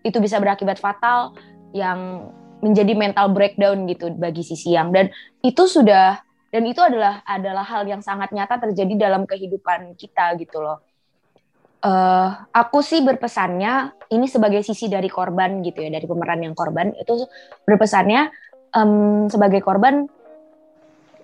[0.00, 1.36] itu bisa berakibat fatal
[1.76, 2.30] yang
[2.64, 4.90] menjadi mental breakdown gitu bagi si siang.
[4.90, 5.12] Dan
[5.44, 10.64] itu sudah dan itu adalah adalah hal yang sangat nyata terjadi dalam kehidupan kita gitu
[10.64, 10.80] loh.
[11.86, 16.90] Uh, aku sih berpesannya ini sebagai sisi dari korban gitu ya dari pemeran yang korban
[16.96, 17.28] itu
[17.62, 18.32] berpesannya
[18.76, 20.04] um, sebagai korban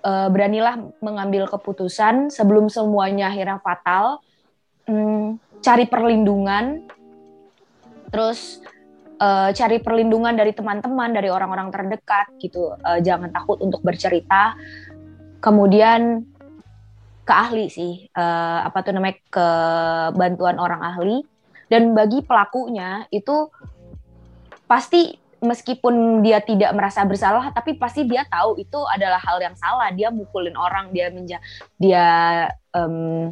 [0.01, 4.19] uh, beranilah mengambil keputusan sebelum semuanya akhirnya fatal.
[4.89, 6.83] Um, cari perlindungan,
[8.11, 8.59] terus
[9.21, 12.75] uh, cari perlindungan dari teman-teman, dari orang-orang terdekat gitu.
[12.83, 14.59] Uh, jangan takut untuk bercerita.
[15.39, 16.27] Kemudian
[17.23, 19.47] ke ahli sih, uh, apa tuh namanya ke
[20.19, 21.23] bantuan orang ahli.
[21.71, 23.47] Dan bagi pelakunya itu
[24.67, 29.91] pasti meskipun dia tidak merasa bersalah tapi pasti dia tahu itu adalah hal yang salah.
[29.91, 31.37] Dia mukulin orang dia menja
[31.77, 33.29] dia um,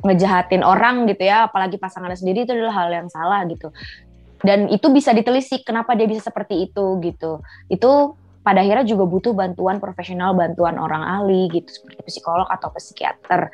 [0.00, 3.68] ngejahatin orang gitu ya apalagi pasangannya sendiri itu adalah hal yang salah gitu.
[4.40, 7.44] Dan itu bisa ditelisik kenapa dia bisa seperti itu gitu.
[7.68, 13.52] Itu pada akhirnya juga butuh bantuan profesional bantuan orang ahli gitu seperti psikolog atau psikiater.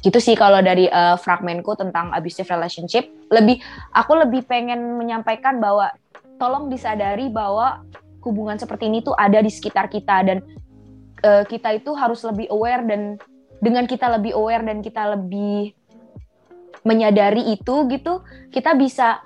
[0.00, 3.08] Gitu sih kalau dari uh, fragmenku tentang abusive relationship.
[3.28, 3.60] Lebih
[3.92, 5.92] aku lebih pengen menyampaikan bahwa
[6.38, 7.84] tolong disadari bahwa
[8.24, 10.38] hubungan seperti ini tuh ada di sekitar kita dan
[11.22, 13.20] uh, kita itu harus lebih aware dan
[13.60, 15.76] dengan kita lebih aware dan kita lebih
[16.84, 18.20] menyadari itu gitu
[18.52, 19.20] kita bisa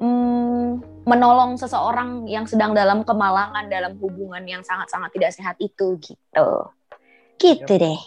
[0.00, 6.48] mm, menolong seseorang yang sedang dalam kemalangan dalam hubungan yang sangat-sangat tidak sehat itu gitu.
[7.36, 7.82] Gitu ya.
[7.84, 8.00] deh.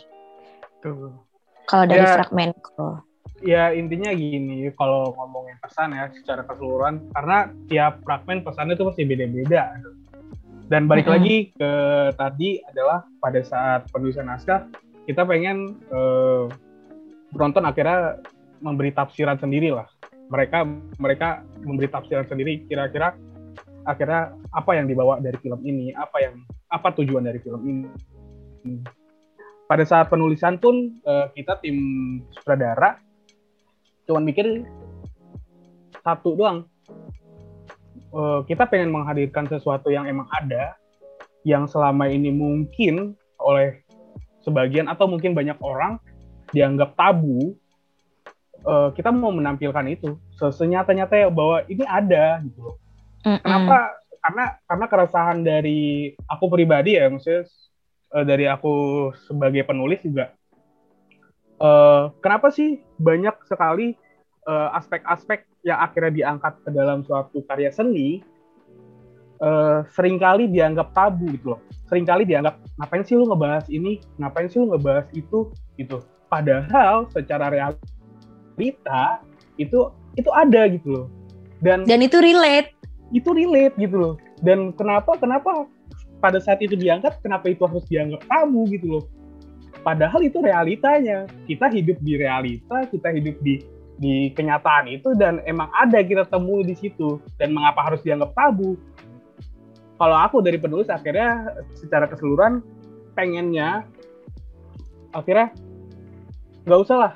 [1.67, 3.06] Kalau dari ya, fragmenku
[3.41, 9.03] ya intinya gini kalau ngomongin pesan ya secara keseluruhan karena tiap fragmen pesannya itu pasti
[9.05, 9.77] beda-beda.
[10.67, 11.23] Dan balik mm -hmm.
[11.23, 11.71] lagi ke
[12.19, 14.67] tadi adalah pada saat penulisan naskah
[15.07, 16.51] kita pengen uh,
[17.31, 18.19] penonton akhirnya
[18.59, 19.87] memberi tafsiran sendiri lah.
[20.27, 20.67] Mereka
[20.99, 23.15] mereka memberi tafsiran sendiri kira-kira
[23.87, 26.35] akhirnya apa yang dibawa dari film ini apa yang
[26.67, 27.87] apa tujuan dari film ini.
[29.67, 31.77] Pada saat penulisan pun uh, kita tim
[32.35, 32.99] sutradara
[34.07, 34.63] cuman mikir
[36.01, 36.63] satu doang
[38.15, 40.79] uh, kita pengen menghadirkan sesuatu yang emang ada
[41.43, 43.83] yang selama ini mungkin oleh
[44.43, 45.99] sebagian atau mungkin banyak orang
[46.55, 47.55] dianggap tabu
[48.63, 52.77] uh, kita mau menampilkan itu senyata-nyata ya bahwa ini ada gitu loh.
[53.27, 53.39] Mm -mm.
[53.43, 53.77] Kenapa
[54.23, 57.47] karena karena keresahan dari aku pribadi ya maksudnya
[58.15, 58.73] uh, dari aku
[59.27, 60.36] sebagai penulis juga
[61.61, 63.97] uh, kenapa sih banyak sekali
[64.47, 68.23] aspek-aspek uh, yang akhirnya diangkat ke dalam suatu karya seni
[69.43, 71.61] uh, sering kali dianggap tabu gitu loh.
[71.91, 73.99] Seringkali dianggap ngapain sih lu ngebahas ini?
[74.19, 75.51] Ngapain sih lu ngebahas itu?
[75.75, 75.99] Gitu.
[76.27, 79.23] Padahal secara realita
[79.59, 81.07] itu itu ada gitu loh.
[81.63, 82.71] Dan dan itu relate.
[83.11, 84.15] Itu relate gitu loh.
[84.43, 85.67] Dan kenapa kenapa
[86.19, 89.03] pada saat itu diangkat kenapa itu harus dianggap tabu gitu loh
[89.87, 91.23] padahal itu realitanya.
[91.47, 93.63] Kita hidup di realita kita hidup di
[93.97, 97.23] di kenyataan itu dan emang ada kita temui di situ.
[97.39, 98.75] Dan mengapa harus dianggap tabu?
[99.95, 102.59] Kalau aku dari penulis akhirnya secara keseluruhan
[103.15, 103.87] pengennya
[105.15, 105.55] akhirnya
[106.67, 107.13] nggak usah lah.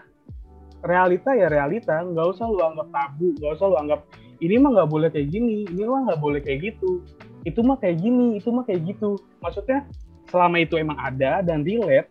[0.81, 4.01] Realita ya realita nggak usah lu anggap tabu nggak usah lu anggap
[4.41, 7.05] ini mah nggak boleh kayak gini ini mah nggak boleh kayak gitu
[7.45, 9.17] itu mah kayak gini itu mah kayak gitu.
[9.45, 9.85] Maksudnya
[10.33, 12.09] selama itu emang ada dan relate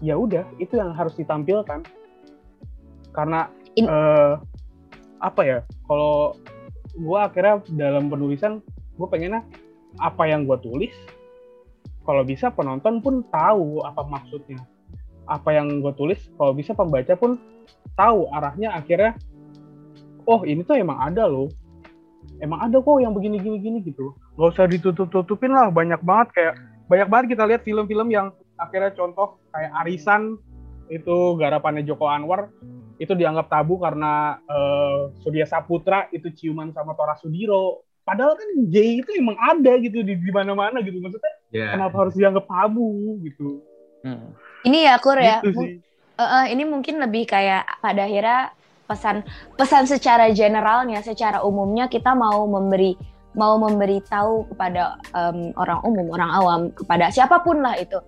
[0.00, 1.84] ya udah itu yang harus ditampilkan.
[3.12, 3.88] Karena In...
[3.88, 4.40] uh,
[5.20, 6.36] apa ya kalau
[6.96, 8.60] gue akhirnya dalam penulisan
[8.96, 9.44] gue pengennya
[9.96, 10.92] apa yang gue tulis
[12.04, 14.62] kalau bisa penonton pun tahu apa maksudnya.
[15.26, 17.34] Apa yang gue tulis kalau bisa pembaca pun
[17.98, 19.18] tahu arahnya akhirnya
[20.28, 21.50] oh ini tuh emang ada loh.
[22.36, 26.28] Emang ada kok yang begini gini gini gitu nggak usah ditutup tutupin lah banyak banget
[26.36, 26.54] kayak
[26.86, 30.40] banyak banget kita lihat film-film yang akhirnya contoh kayak Arisan
[30.88, 32.52] itu garapannya Joko Anwar
[32.96, 37.84] itu dianggap tabu karena uh, Surya Saputra itu ciuman sama Tora Sudiro.
[38.06, 41.02] Padahal kan J itu emang ada gitu di, di mana-mana gitu.
[41.02, 41.74] Maksudnya yeah.
[41.74, 43.60] kenapa harus dianggap tabu gitu?
[44.06, 44.30] Hmm.
[44.62, 45.42] ini ya Kur ya.
[45.42, 45.82] Gitu
[46.16, 48.54] uh, uh, ini mungkin lebih kayak pada akhirnya
[48.86, 49.26] pesan
[49.58, 52.94] pesan secara generalnya secara umumnya kita mau memberi
[53.36, 57.98] mau memberitahu kepada um, orang umum orang awam kepada siapa pun lah itu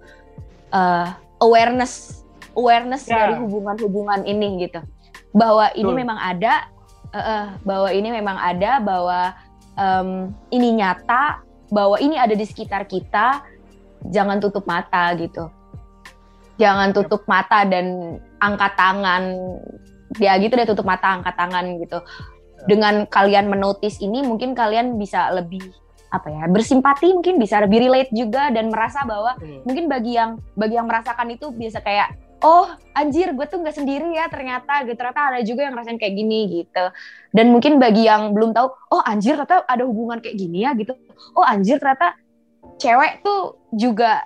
[0.72, 2.24] uh, awareness
[2.59, 3.31] awareness yeah.
[3.31, 4.83] dari hubungan-hubungan ini gitu.
[5.31, 6.66] Bahwa ini memang ada
[7.12, 9.20] uh, uh, bahwa ini memang ada bahwa
[9.78, 13.44] um, ini nyata bahwa ini ada di sekitar kita
[14.09, 15.52] jangan tutup mata gitu.
[16.59, 19.22] Jangan tutup mata dan angkat tangan.
[20.18, 22.02] Ya gitu deh tutup mata angkat tangan gitu.
[22.66, 25.62] Dengan kalian menotis ini mungkin kalian bisa lebih
[26.09, 29.68] apa ya bersimpati mungkin bisa lebih relate juga dan merasa bahwa hmm.
[29.68, 34.14] mungkin bagi yang bagi yang merasakan itu biasa kayak oh anjir gue tuh nggak sendiri
[34.14, 36.85] ya ternyata gitu ternyata ada juga yang ngerasain kayak gini gitu
[37.35, 40.94] dan mungkin bagi yang belum tahu oh anjir ternyata ada hubungan kayak gini ya gitu
[41.35, 42.14] oh anjir ternyata
[42.79, 44.23] cewek tuh juga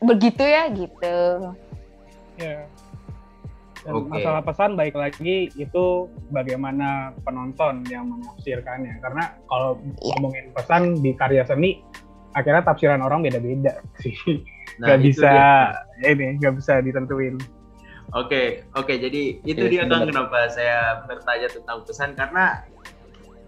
[0.00, 1.16] begitu ya gitu
[2.40, 2.64] yeah.
[3.86, 4.10] Dan okay.
[4.18, 8.98] masalah pesan baik lagi itu bagaimana penonton yang menafsirkannya.
[8.98, 10.10] Karena kalau yeah.
[10.18, 11.86] ngomongin pesan di karya seni,
[12.34, 14.42] akhirnya tafsiran orang beda-beda sih.
[14.82, 15.32] Nah, gak bisa
[16.02, 16.10] dia.
[16.10, 17.38] ini, gak bisa ditentuin.
[18.14, 18.86] Oke, okay, oke.
[18.90, 22.44] Okay, jadi itu yes, iya, dia kan kenapa saya bertanya tentang pesan karena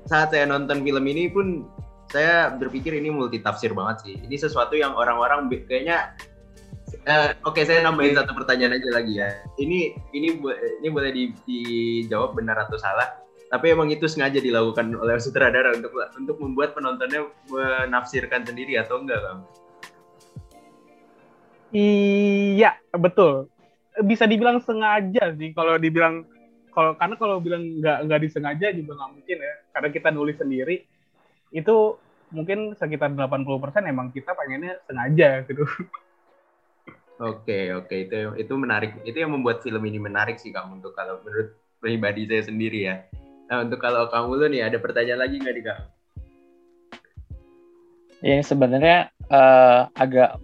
[0.09, 1.69] saat saya nonton film ini pun
[2.09, 4.15] saya berpikir ini multi tafsir banget sih.
[4.19, 6.17] Ini sesuatu yang orang-orang kayaknya
[6.89, 9.29] Uh, Oke, okay, saya nambahin satu pertanyaan aja lagi ya.
[9.61, 10.29] Ini ini
[10.81, 13.21] ini boleh di, dijawab benar atau salah.
[13.49, 19.21] Tapi emang itu sengaja dilakukan oleh sutradara untuk untuk membuat penontonnya menafsirkan sendiri atau enggak,
[19.25, 19.41] Bang?
[21.73, 23.49] Iya, betul.
[24.05, 25.53] Bisa dibilang sengaja sih.
[25.53, 26.29] Kalau dibilang
[26.73, 29.55] kalau karena kalau bilang nggak nggak disengaja juga nggak mungkin ya.
[29.73, 30.85] Karena kita nulis sendiri
[31.53, 31.77] itu
[32.29, 35.65] mungkin sekitar 80% emang kita pengennya sengaja gitu.
[37.19, 41.19] Oke oke itu itu menarik itu yang membuat film ini menarik sih kamu untuk kalau
[41.27, 41.51] menurut
[41.83, 42.97] pribadi saya sendiri ya.
[43.51, 45.85] Nah untuk kalau kamu lu nih ada pertanyaan lagi nggak di kamu?
[48.23, 50.39] Ya sebenarnya uh, agak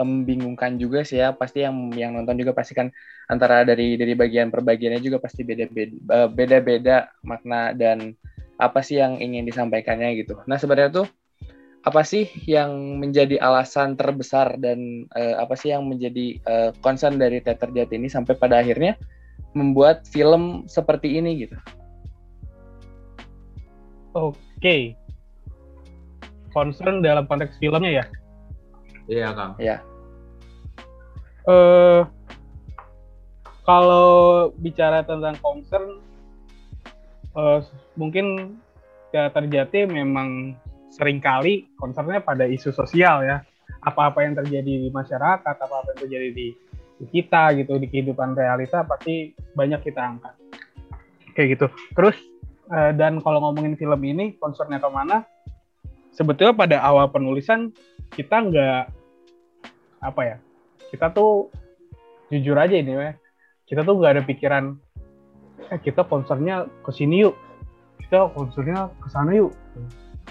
[0.00, 2.88] membingungkan juga sih ya pasti yang yang nonton juga pasti kan
[3.28, 8.16] antara dari dari bagian per bagiannya juga pasti beda beda eh, beda beda makna dan
[8.56, 10.40] apa sih yang ingin disampaikannya gitu.
[10.48, 11.06] Nah sebenarnya tuh
[11.80, 17.40] apa sih yang menjadi alasan terbesar dan uh, apa sih yang menjadi uh, concern dari
[17.40, 19.00] Teater Jati ini sampai pada akhirnya
[19.56, 21.56] membuat film seperti ini gitu?
[24.12, 24.82] Oke, okay.
[26.52, 28.04] concern dalam konteks filmnya ya?
[29.08, 29.52] Iya kang.
[29.56, 29.76] Iya.
[31.48, 32.04] Uh,
[33.64, 36.04] kalau bicara tentang concern,
[37.32, 37.64] uh,
[37.96, 38.58] mungkin
[39.10, 40.58] Teater Jati memang
[40.90, 43.46] sering kali concernnya pada isu sosial ya.
[43.80, 46.52] Apa-apa yang terjadi di masyarakat apa-apa yang terjadi di,
[47.00, 50.34] di kita gitu di kehidupan realita pasti banyak kita angkat.
[51.32, 51.66] Kayak gitu.
[51.94, 52.16] Terus
[52.68, 55.24] uh, dan kalau ngomongin film ini concernnya ke mana?
[56.10, 57.70] Sebetulnya pada awal penulisan
[58.10, 58.82] kita nggak
[60.02, 60.36] apa ya
[60.90, 61.54] kita tuh
[62.34, 63.14] jujur aja ini ya.
[63.64, 64.74] Kita tuh nggak ada pikiran
[65.70, 67.38] eh kita konsernya ke sini yuk.
[68.02, 69.54] Kita konsernya ke sana yuk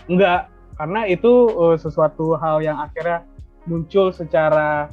[0.10, 3.22] nggak karena itu uh, sesuatu hal yang akhirnya
[3.70, 4.90] muncul secara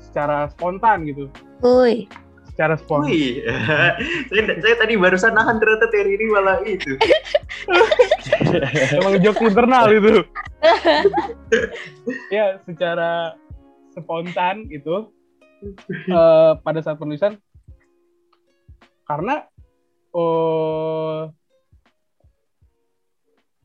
[0.00, 1.28] secara spontan gitu
[1.60, 2.08] Uy.
[2.48, 3.44] secara spontan Wih,
[4.30, 6.96] saya, saya tadi barusan nahan ternyata Terry ini malah itu.
[8.98, 10.22] emang jokes internal itu
[12.34, 13.34] ya secara
[13.92, 15.10] spontan itu
[15.90, 17.36] eh, pada saat penulisan
[19.04, 19.44] karena
[20.14, 21.20] eh,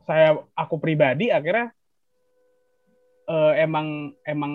[0.10, 1.70] saya aku pribadi akhirnya
[3.30, 4.54] eh, emang emang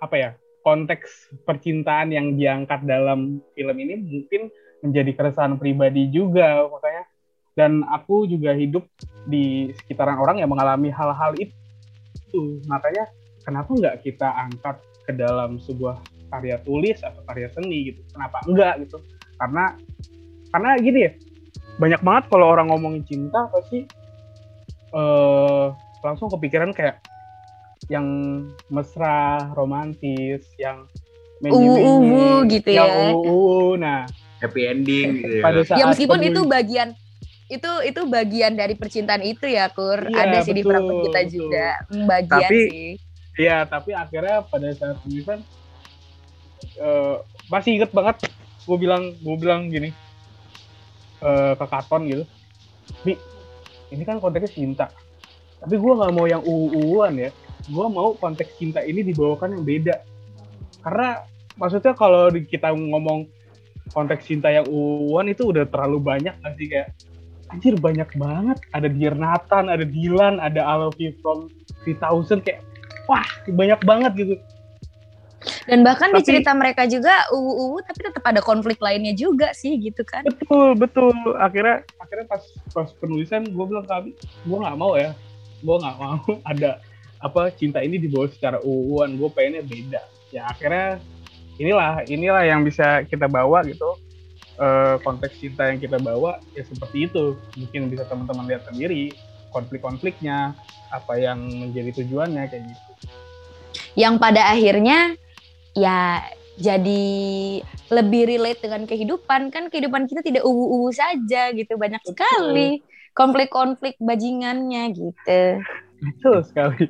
[0.00, 0.30] apa ya
[0.64, 4.48] konteks percintaan yang diangkat dalam film ini mungkin
[4.82, 7.04] menjadi keresahan pribadi juga makanya.
[7.56, 8.84] Dan aku juga hidup
[9.24, 12.60] di sekitaran orang yang mengalami hal-hal itu.
[12.68, 13.08] Makanya
[13.48, 14.76] kenapa nggak kita angkat
[15.08, 15.96] ke dalam sebuah
[16.28, 18.04] karya tulis atau karya seni gitu?
[18.12, 19.00] Kenapa enggak gitu?
[19.40, 19.72] Karena
[20.52, 21.12] karena gini ya
[21.80, 23.88] banyak banget kalau orang ngomongin cinta pasti
[24.96, 25.64] eh
[26.00, 27.04] langsung kepikiran kayak
[27.86, 28.06] yang
[28.66, 29.16] mesra
[29.52, 30.88] romantis yang
[31.38, 33.12] Uwu-uwu gitu yang ya.
[33.12, 33.76] uwu-uwu.
[33.76, 35.40] nah Happy ending gitu.
[35.40, 36.96] pada saat Ya meskipun itu bagian
[37.46, 40.02] itu itu bagian dari percintaan itu ya Kur.
[40.02, 41.30] Iya, Ada sih di betul, film kita betul.
[41.30, 42.90] juga Hmm, bagian Tapi- sih.
[43.36, 45.44] Iya, tapi akhirnya pada saat penulisan
[46.74, 48.16] eh masih inget banget
[48.64, 49.92] gue bilang gue bilang gini
[51.18, 52.24] eh ke Katon gitu,
[53.02, 53.12] bi
[53.92, 54.86] ini kan konteksnya cinta,
[55.62, 57.30] tapi gue nggak mau yang uu-uan ya,
[57.66, 59.96] gue mau konteks cinta ini dibawakan yang beda,
[60.82, 61.22] karena
[61.56, 63.26] maksudnya kalau kita ngomong
[63.94, 66.90] konteks cinta yang uuan itu udah terlalu banyak sih kayak
[67.54, 68.58] anjir banyak banget.
[68.74, 71.46] Ada Dear Nathan, ada Dylan, ada I Love You From
[71.86, 72.60] 3000 kayak
[73.06, 74.34] wah banyak banget gitu
[75.66, 79.74] Dan bahkan di Tapi- cerita mereka juga uwu-uwu tapi tetap ada konflik lainnya juga sih
[79.76, 80.22] gitu kan.
[80.22, 81.10] betul betul.
[81.36, 85.10] Akhirnya akhirnya pas pas penulisan gue bilang ke Abi gue nggak mau ya.
[85.60, 86.22] Gue nggak mau
[86.54, 86.78] ada
[87.18, 90.02] apa cinta ini dibawa secara uuan gue pengennya beda.
[90.30, 91.02] Ya akhirnya
[91.58, 93.98] inilah inilah yang bisa kita bawa gitu.
[94.56, 97.34] Eh, konteks cinta yang kita bawa ya seperti itu.
[97.58, 99.10] Mungkin bisa teman-teman lihat sendiri
[99.50, 100.54] konflik-konfliknya
[100.88, 102.90] apa yang menjadi tujuannya kayak gitu.
[103.96, 105.16] Yang pada akhirnya
[105.76, 106.24] ya
[106.56, 107.04] jadi
[107.92, 112.16] lebih relate dengan kehidupan kan kehidupan kita tidak uwu-uwu saja gitu banyak Betul.
[112.16, 112.68] sekali
[113.12, 115.40] konflik-konflik bajingannya gitu.
[116.00, 116.88] betul sekali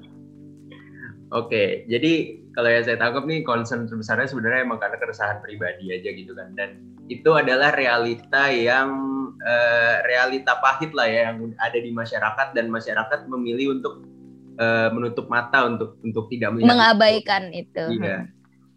[1.34, 6.14] Oke, jadi kalau yang saya tangkap nih concern terbesarnya sebenarnya emang karena keresahan pribadi aja
[6.14, 6.54] gitu kan.
[6.54, 8.94] Dan itu adalah realita yang
[9.42, 14.06] eh, realita pahit lah ya yang ada di masyarakat dan masyarakat memilih untuk
[14.54, 16.62] eh, menutup mata untuk untuk tidak melihat.
[16.62, 16.70] itu.
[16.78, 17.84] Mengabaikan itu.
[17.98, 18.18] Iya.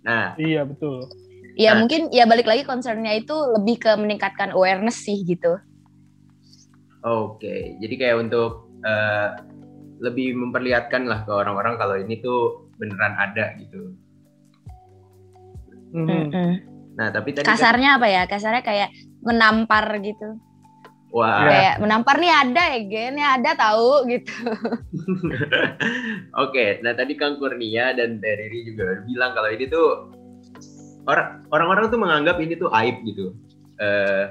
[0.04, 1.06] Nah, iya betul
[1.60, 1.84] Ya Nah.
[1.84, 5.60] mungkin ya balik lagi concernnya itu lebih ke meningkatkan awareness sih gitu.
[7.04, 9.30] Oke, jadi kayak untuk eh,
[10.00, 13.92] lebih memperlihatkan lah ke orang-orang kalau ini tuh beneran ada gitu.
[15.92, 16.08] Mhm.
[16.32, 16.52] Mm-mm.
[16.96, 18.24] Nah, tapi tadi kan- Kasarnya apa ya?
[18.24, 20.40] Kasarnya kayak menampar gitu.
[21.14, 21.50] Wah, Iya.
[21.50, 24.36] Kayak menampar nih ada ya, Gen, ya ada tahu gitu.
[26.44, 30.14] Oke, nah tadi Kang Kurnia dan Teh Riri juga bilang kalau ini tuh
[31.10, 33.34] orang orang-orang tuh menganggap ini tuh aib gitu.
[33.80, 34.26] Eh,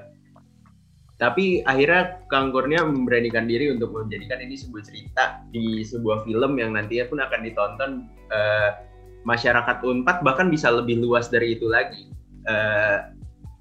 [1.19, 6.79] tapi akhirnya Kang Kurnia memberanikan diri untuk menjadikan ini sebuah cerita di sebuah film yang
[6.79, 7.91] nantinya pun akan ditonton
[8.31, 8.71] eh,
[9.27, 12.07] masyarakat Unpad bahkan bisa lebih luas dari itu lagi.
[12.47, 12.99] Eh,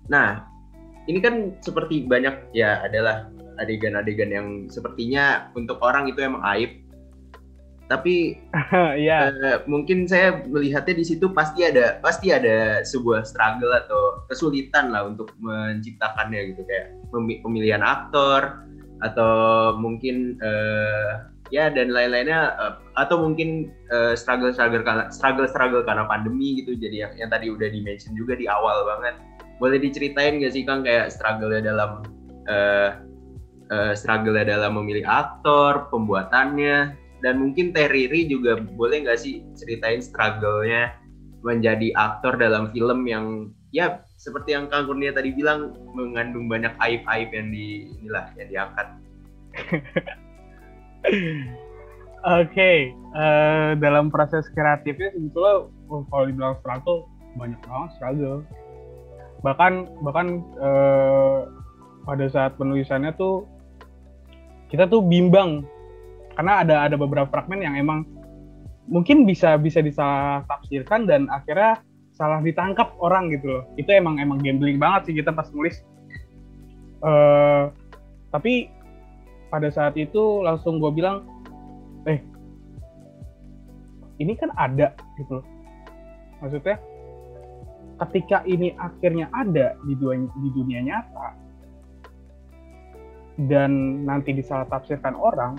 [0.05, 0.45] nah,
[1.07, 6.83] ini kan seperti banyak ya adalah adegan-adegan yang sepertinya untuk orang itu emang aib.
[7.87, 8.35] Tapi
[9.07, 14.91] Iya, Eh, mungkin saya melihatnya di situ pasti ada pasti ada sebuah struggle atau kesulitan
[14.91, 16.61] lah untuk menciptakannya gitu.
[16.67, 18.67] Kayak pemi- pemilihan aktor
[18.99, 19.33] atau
[19.79, 21.11] mungkin eh,
[21.47, 23.71] ya dan lain-lainnya eh, atau mungkin
[24.19, 26.75] struggle struggle karena struggle struggle karena pandemi gitu.
[26.75, 29.15] Jadi yang, yang tadi udah di mention juga di awal banget
[29.57, 32.05] boleh diceritain gak sih kang kayak struggle dalam
[32.47, 32.91] eh
[33.73, 36.95] eh, struggle dalam memilih aktor pembuatannya
[37.25, 40.93] dan mungkin Teh Riri juga boleh nggak sih ceritain struggle-nya
[41.41, 47.29] menjadi aktor dalam film yang ya seperti yang Kang Kurnia tadi bilang mengandung banyak aib-aib
[47.33, 48.87] yang di inilah yang diangkat.
[52.41, 55.69] Oke, eh, dalam proses kreatifnya sebetulnya
[56.11, 58.41] kalau dibilang struggle banyak banget struggle.
[59.45, 61.39] Bahkan bahkan eh,
[62.07, 63.45] pada saat penulisannya tuh
[64.71, 65.63] kita tuh bimbang.
[66.37, 68.05] Karena ada ada beberapa fragmen yang emang
[68.87, 71.81] mungkin bisa bisa disalah tafsirkan dan akhirnya
[72.13, 73.63] salah ditangkap orang gitu loh.
[73.77, 75.81] Itu emang emang gambling banget sih kita pas nulis.
[77.01, 77.69] Uh,
[78.33, 78.73] tapi
[79.53, 81.29] pada saat itu langsung gue bilang
[82.09, 82.17] eh
[84.17, 85.45] ini kan ada gitu loh.
[86.41, 86.77] Maksudnya
[87.97, 91.27] ketika ini akhirnya ada di dunia, di dunia nyata
[93.49, 95.57] dan nanti disalah tafsirkan orang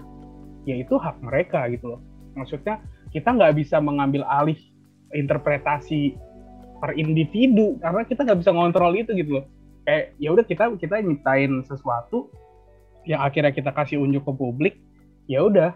[0.66, 2.01] ya itu hak mereka gitu loh.
[2.34, 2.82] Maksudnya
[3.14, 4.59] kita nggak bisa mengambil alih
[5.14, 6.14] interpretasi
[6.78, 9.47] per individu karena kita nggak bisa ngontrol itu gitu loh.
[9.86, 12.28] Kayak ya udah kita kita nyiptain sesuatu
[13.09, 14.74] yang akhirnya kita kasih unjuk ke publik
[15.30, 15.72] ya udah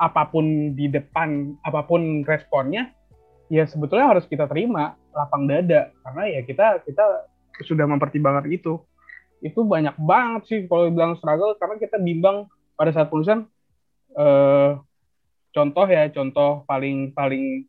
[0.00, 2.88] apa pun di depan apa pun responnya
[3.52, 5.90] ya sebetulnya harus kita terima lapang dada.
[6.04, 7.04] Karena ya kita kita
[7.66, 8.80] sudah mempertimbangkan itu.
[9.40, 12.44] Itu banyak banget sih kalau bilang struggle karena kita bimbang
[12.76, 13.48] pada saat penulisan
[14.16, 14.70] eh,
[15.52, 17.64] contoh ya contoh paling paling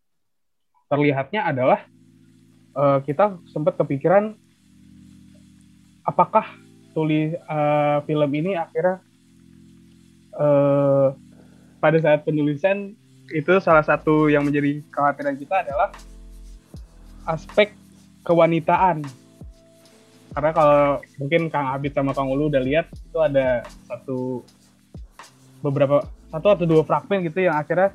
[0.92, 1.80] terlihatnya adalah
[2.76, 4.36] eh, kita sempat kepikiran
[6.06, 6.44] apakah
[6.92, 9.00] tulis uh, film ini akhirnya
[10.36, 11.16] uh,
[11.80, 12.94] pada saat penulisan
[13.32, 15.90] itu salah satu yang menjadi kekhawatiran kita adalah
[17.28, 17.74] aspek
[18.26, 19.06] kewanitaan.
[20.32, 20.82] Karena kalau
[21.20, 24.48] mungkin Kang Abid sama Kang Ulu udah lihat itu ada satu
[25.60, 27.92] beberapa satu atau dua fragmen gitu yang akhirnya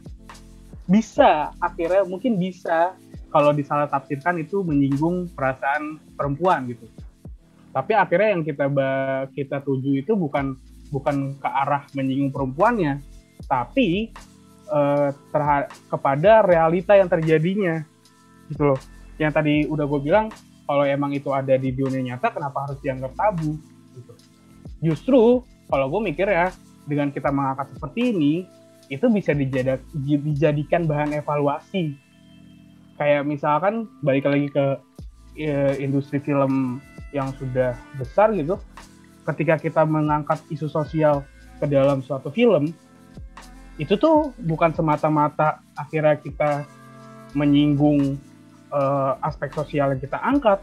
[0.85, 2.93] bisa akhirnya mungkin bisa
[3.33, 6.85] kalau disalah tafsirkan itu menyinggung perasaan perempuan gitu.
[7.73, 8.69] Tapi akhirnya yang kita
[9.33, 10.57] kita tuju itu bukan
[10.93, 13.03] bukan ke arah menyinggung perempuannya
[13.47, 14.11] tapi
[14.71, 15.13] uh,
[15.91, 17.83] kepada realita yang terjadinya
[18.49, 18.81] gitu loh
[19.17, 20.29] yang tadi udah gue bilang
[20.67, 23.57] kalau emang itu ada di dunia nyata kenapa harus dianggap tabu
[23.95, 24.13] gitu.
[24.83, 25.23] justru
[25.71, 26.53] kalau gue mikir ya
[26.87, 28.35] dengan kita mengangkat seperti ini
[28.87, 31.99] itu bisa dijadak, dijadikan bahan evaluasi
[32.97, 34.67] kayak misalkan balik lagi ke
[35.43, 36.79] uh, industri film
[37.11, 38.61] yang sudah besar gitu
[39.27, 41.27] ketika kita mengangkat isu sosial
[41.59, 42.71] ke dalam suatu film
[43.77, 46.65] itu tuh bukan semata-mata akhirnya kita
[47.37, 48.17] menyinggung
[48.77, 50.61] uh, aspek sosial yang kita angkat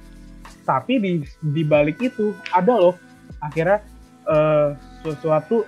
[0.64, 1.12] tapi di
[1.42, 2.96] di balik itu ada loh
[3.42, 3.82] akhirnya
[4.30, 5.66] uh, sesuatu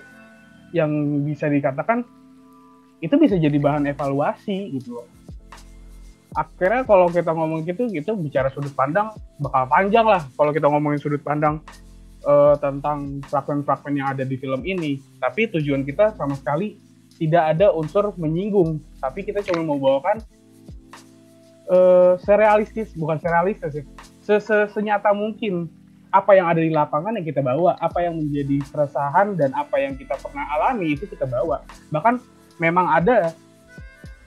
[0.71, 0.91] yang
[1.23, 2.03] bisa dikatakan
[3.03, 5.07] itu bisa jadi bahan evaluasi gitu loh.
[6.35, 10.23] Akhirnya kalau kita ngomong gitu gitu bicara sudut pandang bakal panjang lah.
[10.35, 11.63] Kalau kita ngomongin sudut pandang
[12.27, 16.75] uh, tentang fragmen-fragmen yang ada di film ini tapi tujuan kita sama sekali
[17.15, 18.83] tidak ada unsur menyinggung.
[18.99, 20.19] Tapi kita cuma mau bawakan
[21.69, 23.85] uh, serealistis bukan serealistis sih.
[24.73, 25.69] Senyata mungkin
[26.09, 29.99] apa yang ada di lapangan yang kita bawa apa yang menjadi keresahan dan apa yang
[29.99, 31.61] kita pernah alami itu kita bawa.
[31.91, 32.23] Bahkan
[32.57, 33.35] memang ada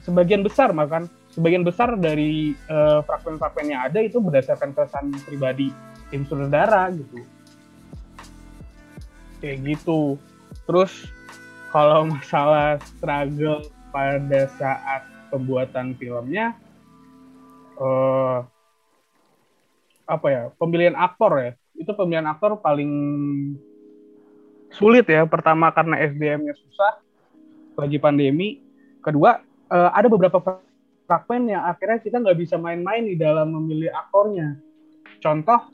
[0.05, 5.73] sebagian besar bahkan sebagian besar dari uh, fragmen-fragmen yang ada itu berdasarkan kesan pribadi
[6.13, 7.25] tim saudara gitu.
[9.41, 10.19] Kayak gitu.
[10.69, 11.09] Terus
[11.73, 16.53] kalau masalah struggle pada saat pembuatan filmnya
[17.79, 18.45] uh,
[20.09, 22.91] apa ya pemilihan aktor ya itu pemilihan aktor paling
[24.69, 27.01] sulit ya pertama karena SDM-nya susah
[27.79, 28.61] lagi pandemi
[29.01, 30.37] kedua uh, ada beberapa
[31.09, 34.61] fragmen yang akhirnya kita nggak bisa main-main di dalam memilih aktornya.
[35.17, 35.73] Contoh,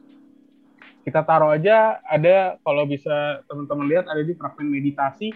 [1.03, 5.35] kita taruh aja ada kalau bisa teman-teman lihat ada di fragmen meditasi.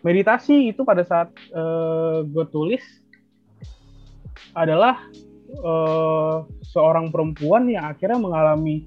[0.00, 2.80] Meditasi itu pada saat uh, gue tulis
[4.56, 4.98] adalah
[5.62, 8.86] uh, seorang perempuan yang akhirnya mengalami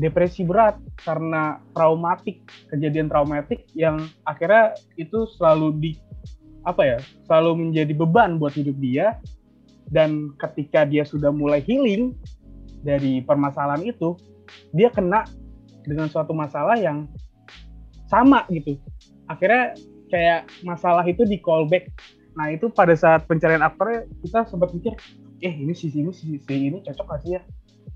[0.00, 2.40] depresi berat karena traumatik
[2.72, 5.90] kejadian traumatik yang akhirnya itu selalu di
[6.64, 6.98] apa ya
[7.28, 9.18] selalu menjadi beban buat hidup dia.
[9.92, 12.16] Dan ketika dia sudah mulai healing
[12.80, 14.16] dari permasalahan itu
[14.72, 15.28] dia kena
[15.84, 17.04] dengan suatu masalah yang
[18.08, 18.80] sama gitu.
[19.28, 19.76] Akhirnya
[20.08, 21.92] kayak masalah itu di callback
[22.32, 24.96] nah itu pada saat pencarian aktornya kita sempat mikir
[25.42, 27.42] eh ini si ini si, si ini cocok gak sih ya?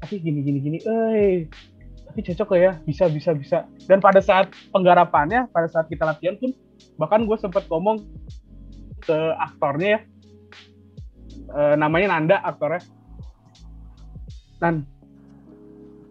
[0.03, 1.47] Tapi gini gini gini eh
[2.17, 2.73] tapi cocok ya?
[2.83, 3.59] Bisa bisa bisa.
[3.85, 6.51] Dan pada saat penggarapannya pada saat kita latihan pun
[6.97, 8.03] bahkan gue sempat ngomong
[9.05, 10.01] ke aktornya ya.
[11.47, 12.83] E, namanya Nanda aktornya.
[14.57, 14.89] Dan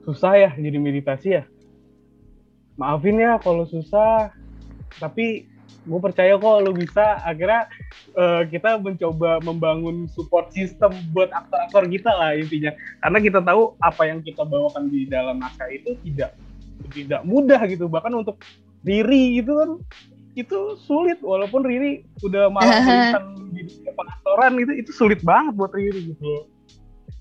[0.06, 1.44] susah ya jadi meditasi ya?
[2.78, 4.30] Maafin ya kalau susah
[5.02, 5.50] tapi
[5.86, 7.22] gue percaya kok lo bisa.
[7.22, 7.70] Akhirnya
[8.18, 12.74] uh, kita mencoba membangun support system buat aktor-aktor kita lah intinya.
[13.00, 16.34] Karena kita tahu apa yang kita bawakan di dalam naskah itu tidak
[16.92, 17.86] tidak mudah gitu.
[17.86, 18.42] Bahkan untuk
[18.82, 19.70] diri itu kan
[20.36, 21.22] itu sulit.
[21.22, 22.82] Walaupun Riri udah malah
[23.56, 26.50] di dunia pengaktoran itu itu sulit banget buat Riri gitu.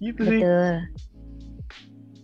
[0.00, 0.40] Gitu sih.
[0.40, 0.74] Betul.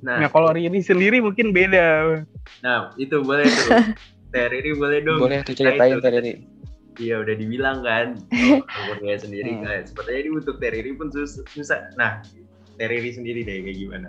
[0.00, 2.24] Nah, nah kalau Riri sendiri mungkin beda.
[2.64, 3.70] Nah itu boleh tuh.
[4.30, 5.18] Teh Riri boleh dong.
[5.18, 6.04] Boleh diceritain Nah, itu.
[6.06, 6.32] Teh Riri.
[7.00, 8.06] Iya udah dibilang kan.
[8.86, 9.62] Umurnya sendiri Hmm.
[9.66, 9.80] kan.
[9.82, 11.90] Sepertinya ini untuk Teh Riri pun sus- susah.
[11.98, 12.22] Nah,
[12.78, 14.08] Teh Riri sendiri deh kayak gimana?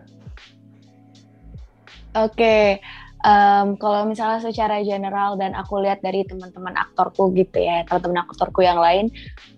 [2.11, 2.83] Oke,
[3.23, 8.61] em, kalau misalnya secara general dan aku lihat dari teman-teman aktorku gitu ya, teman-teman aktorku
[8.61, 9.07] yang lain,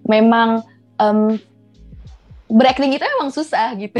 [0.05, 0.61] memang
[1.01, 1.41] em,
[2.47, 3.97] berakting itu memang susah gitu.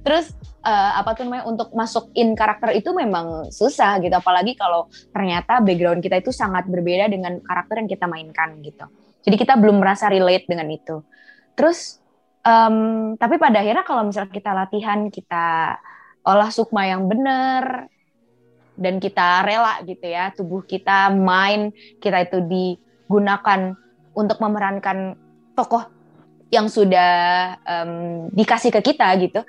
[0.00, 0.32] Terus
[0.64, 6.00] eh, apa tuh namanya untuk masukin karakter itu memang susah gitu, apalagi kalau ternyata background
[6.00, 8.88] kita itu sangat berbeda dengan karakter yang kita mainkan gitu.
[9.20, 11.04] Jadi kita belum merasa relate dengan itu.
[11.52, 12.00] Terus
[12.40, 15.76] em, tapi pada akhirnya kalau misalnya kita latihan, kita
[16.24, 17.88] olah sukma yang benar
[18.80, 23.76] dan kita rela gitu ya tubuh kita main kita itu digunakan
[24.16, 25.16] untuk memerankan
[25.52, 25.84] tokoh
[26.50, 27.12] yang sudah
[27.62, 27.92] em,
[28.32, 29.40] dikasih ke kita gitu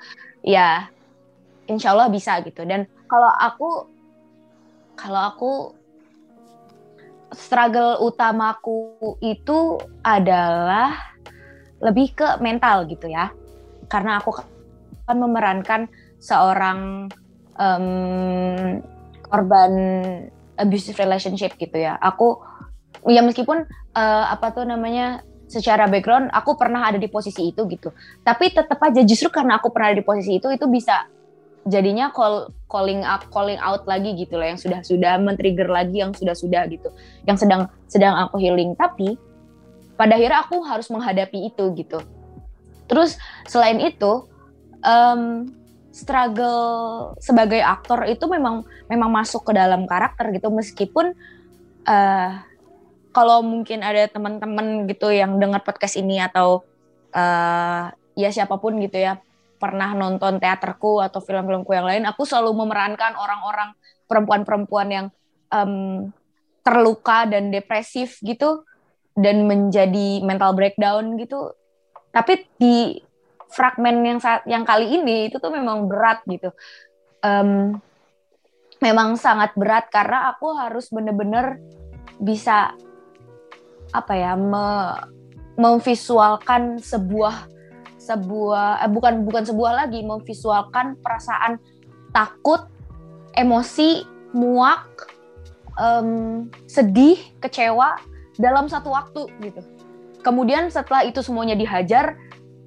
[0.42, 0.90] ya
[1.70, 3.70] insya Allah bisa gitu dan kalau aku
[4.98, 5.52] kalau aku
[7.32, 11.16] struggle utamaku itu adalah
[11.82, 13.32] lebih ke mental gitu ya
[13.88, 14.36] karena aku
[15.06, 15.80] akan memerankan
[16.22, 17.10] seorang
[17.58, 17.86] em,
[19.26, 19.72] korban
[20.56, 21.98] abusive relationship gitu ya.
[21.98, 22.38] Aku
[23.08, 23.66] ya meskipun
[23.96, 27.92] eh, apa tuh namanya secara background aku pernah ada di posisi itu gitu.
[28.24, 31.04] Tapi tetap aja justru karena aku pernah ada di posisi itu itu bisa
[31.68, 36.16] jadinya call calling up calling out lagi gitu loh yang sudah sudah men-trigger lagi yang
[36.16, 36.88] sudah sudah gitu.
[37.28, 39.20] Yang sedang sedang aku healing tapi
[40.00, 42.00] pada akhirnya aku harus menghadapi itu gitu.
[42.88, 44.24] Terus selain itu
[44.80, 45.52] em,
[45.92, 51.12] struggle sebagai aktor itu memang memang masuk ke dalam karakter gitu meskipun
[51.84, 52.51] eh
[53.12, 56.64] kalau mungkin ada teman-teman gitu yang dengar podcast ini atau
[57.12, 59.20] eh ya siapa pun gitu ya
[59.56, 63.72] pernah nonton teaterku atau film-filmku yang lain aku selalu memerankan orang-orang
[64.08, 65.06] perempuan-perempuan yang
[65.48, 66.08] em,
[66.60, 68.64] terluka dan depresif gitu
[69.16, 71.56] dan menjadi mental breakdown gitu
[72.12, 73.00] tapi di
[73.52, 76.52] fragmen yang saat yang kali ini itu tuh memang berat gitu.
[77.20, 77.76] Em,
[78.80, 81.60] memang sangat berat karena aku harus bener-bener
[82.18, 82.74] bisa
[83.92, 84.96] apa ya me,
[85.60, 87.48] memvisualkan sebuah
[88.02, 91.62] sebuah eh, bukan bukan sebuah lagi memvisualkan perasaan
[92.10, 92.66] takut,
[93.38, 95.06] emosi, muak,
[95.78, 97.96] em, sedih, kecewa
[98.36, 99.62] dalam satu waktu gitu.
[100.22, 102.18] Kemudian setelah itu semuanya dihajar,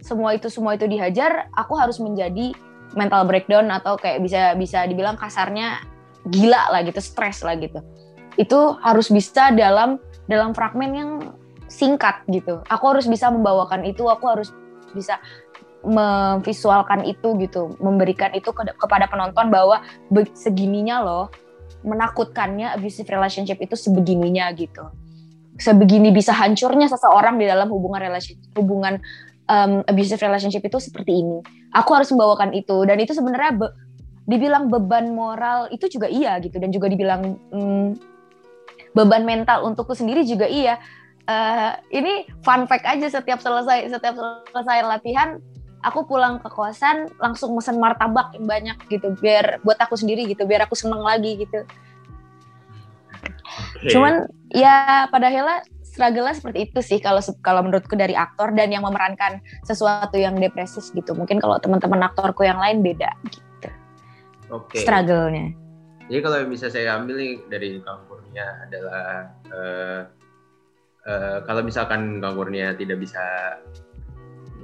[0.01, 2.55] semua itu semua itu dihajar, aku harus menjadi
[2.95, 5.83] mental breakdown atau kayak bisa bisa dibilang kasarnya
[6.31, 7.79] gila lah gitu, stres lah gitu.
[8.35, 11.09] Itu harus bisa dalam dalam fragmen yang
[11.65, 12.61] singkat gitu.
[12.69, 14.49] Aku harus bisa membawakan itu, aku harus
[14.93, 15.17] bisa
[15.85, 19.85] memvisualkan itu gitu, memberikan itu ke- kepada penonton bahwa
[20.33, 21.29] segininya loh
[21.85, 24.89] menakutkannya abusive relationship itu sebegininya gitu.
[25.61, 28.97] Sebegini bisa hancurnya seseorang di dalam hubungan relation hubungan
[29.45, 31.39] um, abusive relationship itu seperti ini.
[31.77, 33.73] Aku harus membawakan itu dan itu sebenarnya be-
[34.25, 38.14] dibilang beban moral itu juga iya gitu dan juga dibilang mm,
[38.95, 40.79] beban mental untukku sendiri juga iya.
[41.25, 44.13] Eh, ini fun fact aja setiap selesai setiap
[44.53, 45.41] selesai latihan
[45.81, 50.45] aku pulang ke kosan langsung mesen martabak yang banyak gitu biar buat aku sendiri gitu
[50.49, 51.65] biar aku seneng lagi gitu.
[53.81, 53.89] Oke.
[53.93, 58.85] Cuman ya pada akhirnya struggle seperti itu sih kalau kalau menurutku dari aktor dan yang
[58.85, 61.17] memerankan sesuatu yang depresif gitu.
[61.17, 63.69] Mungkin kalau teman-teman aktorku yang lain beda gitu.
[64.53, 64.77] Oke.
[64.77, 65.64] Struggle-nya.
[66.05, 70.01] Jadi kalau yang bisa saya ambil nih dari Kang Kurnia adalah eh,
[71.09, 73.23] eh, kalau misalkan Kang Kurnia tidak bisa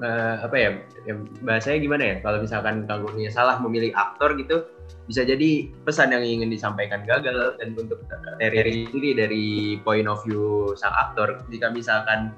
[0.02, 0.70] eh, apa ya,
[1.10, 2.16] ya bahasanya gimana ya?
[2.22, 4.70] Kalau misalkan Kang Kurnia salah memilih aktor gitu,
[5.10, 8.06] bisa jadi pesan yang ingin disampaikan gagal dan untuk
[8.38, 9.46] Terry sendiri dari
[9.82, 12.38] point of view sang aktor, jika misalkan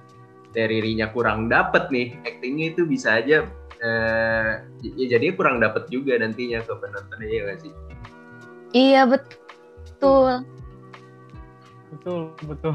[0.54, 3.42] Terry-nya kurang dapet nih actingnya itu bisa aja
[3.82, 4.52] eh,
[4.86, 7.74] ya jadinya kurang dapet juga nantinya ke penontonnya ya nggak sih?
[8.74, 10.44] Iya betul.
[11.94, 12.74] betul betul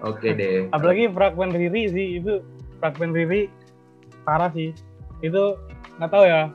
[0.00, 0.72] Oke deh.
[0.72, 2.40] apalagi fragmen Riri sih itu
[2.80, 3.46] fragmen Riri
[4.24, 4.72] parah sih
[5.20, 5.42] itu
[6.00, 6.48] nggak tahu ya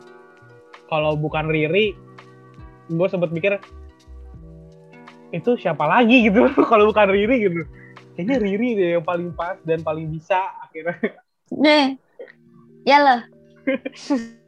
[0.90, 1.94] kalau bukan Riri
[2.92, 3.62] gue sempet mikir
[5.32, 7.62] itu siapa lagi gitu kalau bukan Riri gitu
[8.18, 11.22] kayaknya Riri deh yang paling pas dan paling bisa akhirnya
[11.52, 12.00] Nih.
[12.88, 13.22] Ya loh.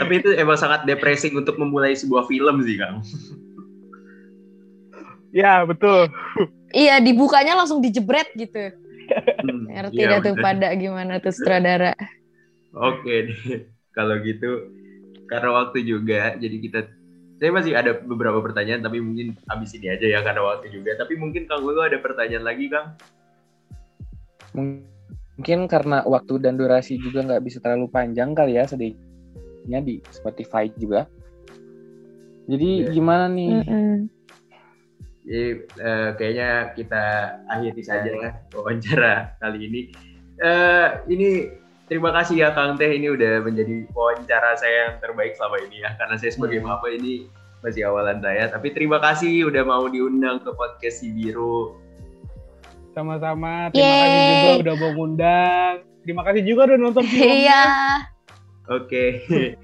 [0.00, 3.00] Tapi itu emang sangat depressing untuk memulai sebuah film sih, Kang.
[5.28, 6.08] ya betul
[6.72, 8.76] Iya, dibukanya langsung dijebret gitu.
[9.40, 11.96] Hmm, Ngerti dah tuh pada gimana tuh sutradara.
[12.76, 13.32] Oke.
[13.96, 14.68] Kalau gitu
[15.28, 16.80] karena waktu juga jadi kita
[17.38, 20.92] saya masih ada beberapa pertanyaan tapi mungkin habis ini aja ya karena waktu juga.
[21.00, 22.98] Tapi mungkin Kang Ulu ada pertanyaan lagi Kang?
[24.52, 28.68] Mungkin karena waktu dan durasi juga nggak bisa terlalu panjang kali ya
[29.68, 31.04] sedihnya di Spotify juga.
[32.48, 32.90] Jadi Iya.
[32.90, 33.52] gimana nih?
[33.60, 33.96] Mm-mm.
[35.28, 35.44] Jadi
[35.76, 37.04] eh, kayaknya kita
[37.44, 39.80] akhiri saja ya wawancara kali ini.
[40.40, 41.52] Eh, ini
[41.84, 45.92] terima kasih ya Kang Teh ini udah menjadi wawancara saya yang terbaik selama ini ya
[46.00, 46.72] karena saya sebagai Hmm.
[46.72, 47.28] apa ini
[47.60, 48.48] masih awalan saya.
[48.48, 51.76] Tapi terima kasih udah mau diundang ke podcast si Biru.
[52.96, 53.68] Sama-sama.
[53.68, 54.32] Terima kasih Yeay.
[54.32, 55.72] juga udah mau ngundang.
[56.00, 57.36] Terima kasih juga udah nonton filmnya.
[57.36, 57.62] Iya,
[58.68, 59.24] Oke.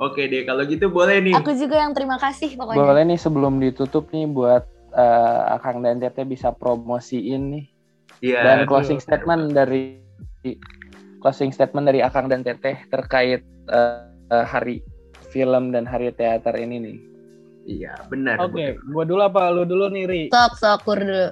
[0.00, 1.36] Oke deh kalau gitu boleh nih.
[1.36, 2.80] aku juga yang terima kasih pokoknya.
[2.80, 4.64] Boleh nih sebelum ditutup nih buat
[4.96, 7.64] eh, Akang dan Teteh bisa promosiin nih
[8.20, 8.40] Iya.
[8.44, 8.68] dan aduh.
[8.68, 10.00] closing statement dari
[11.20, 14.00] closing statement dari Akang dan Teteh terkait eh,
[14.32, 14.80] eh, hari
[15.30, 16.98] film dan hari teater ini nih.
[17.68, 18.40] Iya, benar.
[18.40, 18.88] Oke, benar.
[18.88, 20.22] gua dulu apa lu dulu nih, Ri?
[20.32, 21.28] Sok, sok, kur dulu.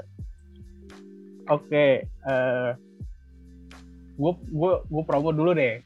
[1.49, 2.71] Oke, eh
[4.19, 5.81] gue gue gue promo dulu deh.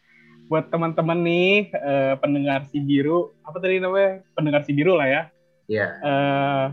[0.53, 4.21] Buat teman-teman nih eh, pendengar si biru, apa tadi namanya?
[4.37, 5.23] Pendengar si biru lah ya.
[5.65, 5.87] Iya.
[6.05, 6.67] Eh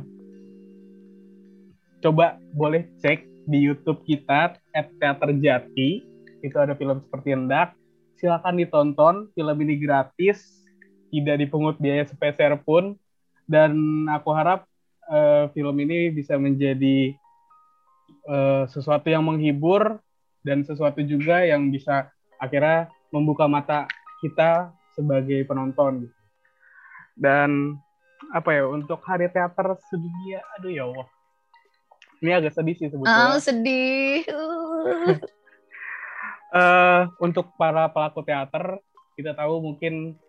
[2.04, 6.04] coba boleh cek di YouTube kita @teater Jati.
[6.44, 7.72] Itu ada film seperti hendak.
[8.20, 9.16] Silakan ditonton.
[9.32, 10.68] Film ini gratis,
[11.08, 13.00] tidak dipungut biaya sepeser pun.
[13.48, 13.80] Dan
[14.12, 14.68] aku harap
[15.08, 17.16] eh, film ini bisa menjadi
[18.28, 20.04] eh, sesuatu yang menghibur
[20.44, 22.12] dan sesuatu juga yang bisa
[22.44, 23.86] akhirnya membuka mata
[24.22, 26.10] kita sebagai penonton.
[27.16, 27.76] Dan
[28.36, 31.08] apa ya untuk hari teater sedunia, aduh ya Allah.
[32.20, 33.32] Ini agak sedih sih sebetulnya.
[33.32, 34.28] Oh, sedih.
[36.52, 37.08] Uh.
[37.26, 38.84] Untuk para pelaku teater,
[39.16, 40.20] kita tahu mungkin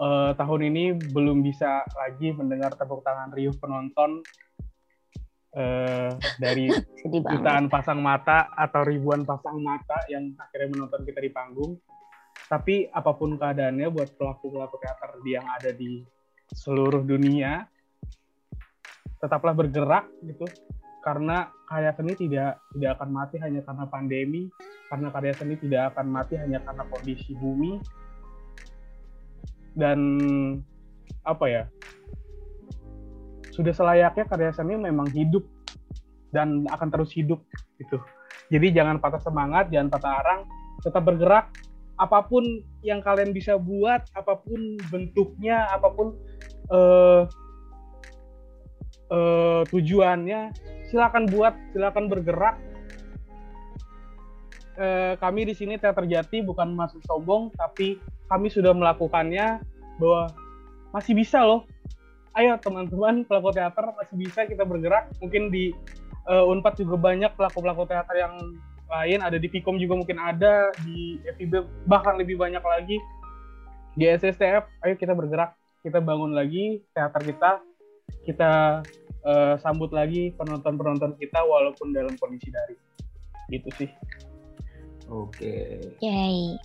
[0.00, 4.26] eh, tahun ini belum bisa lagi mendengar tepuk tangan riuh penonton
[5.56, 6.68] eh, dari
[7.32, 11.72] jutaan pasang mata atau ribuan pasang mata yang akhirnya menonton kita di panggung.
[12.46, 16.04] Tapi apa pun keadaannya buat pelaku-pelaku teater yang ada di
[16.52, 17.66] seluruh dunia,
[19.18, 20.46] tetaplah bergerak gitu.
[21.02, 24.42] Karena karya seni tidak tidak akan mati hanya karena pandemi,
[24.86, 27.82] karena karya seni tidak akan mati hanya karena kondisi bumi.
[29.74, 30.00] Dan
[31.26, 31.62] apa ya?
[33.56, 35.48] Sudah selayaknya karya seni memang hidup
[36.36, 37.40] dan akan terus hidup
[37.80, 37.96] gitu.
[38.52, 40.40] Jadi jangan patah semangat, jangan patah arang,
[40.84, 41.48] tetap bergerak.
[41.96, 42.44] Apa pun
[42.84, 46.12] yang kalian bisa buat, apa pun bentuknya, apa pun
[46.68, 47.22] eh,
[49.08, 50.52] eh, tujuannya,
[50.92, 52.60] silakan buat, silakan bergerak.
[54.76, 57.96] Eh, kami di sini Teater Jati bukan masuk sombong, tapi
[58.28, 59.64] kami sudah melakukannya
[59.96, 60.28] bahwa
[60.92, 61.64] masih bisa loh.
[62.36, 65.08] Ayo teman-teman pelaku teater masih bisa kita bergerak.
[65.24, 65.72] Mungkin di
[66.28, 68.36] eh, Unpad juga banyak pelaku-pelaku teater yang
[68.86, 73.00] lain, ada di Vkom juga mungkin ada, di FIB bahkan lebih banyak lagi.
[73.96, 77.50] Di SSTF, ayo kita bergerak, kita bangun lagi teater kita,
[78.28, 78.84] kita
[79.24, 82.80] eh, sambut lagi penonton-penonton kita walaupun dalam kondisi daring.
[83.48, 83.90] Gitu sih.
[85.08, 85.80] Oke.
[86.02, 86.58] Yay.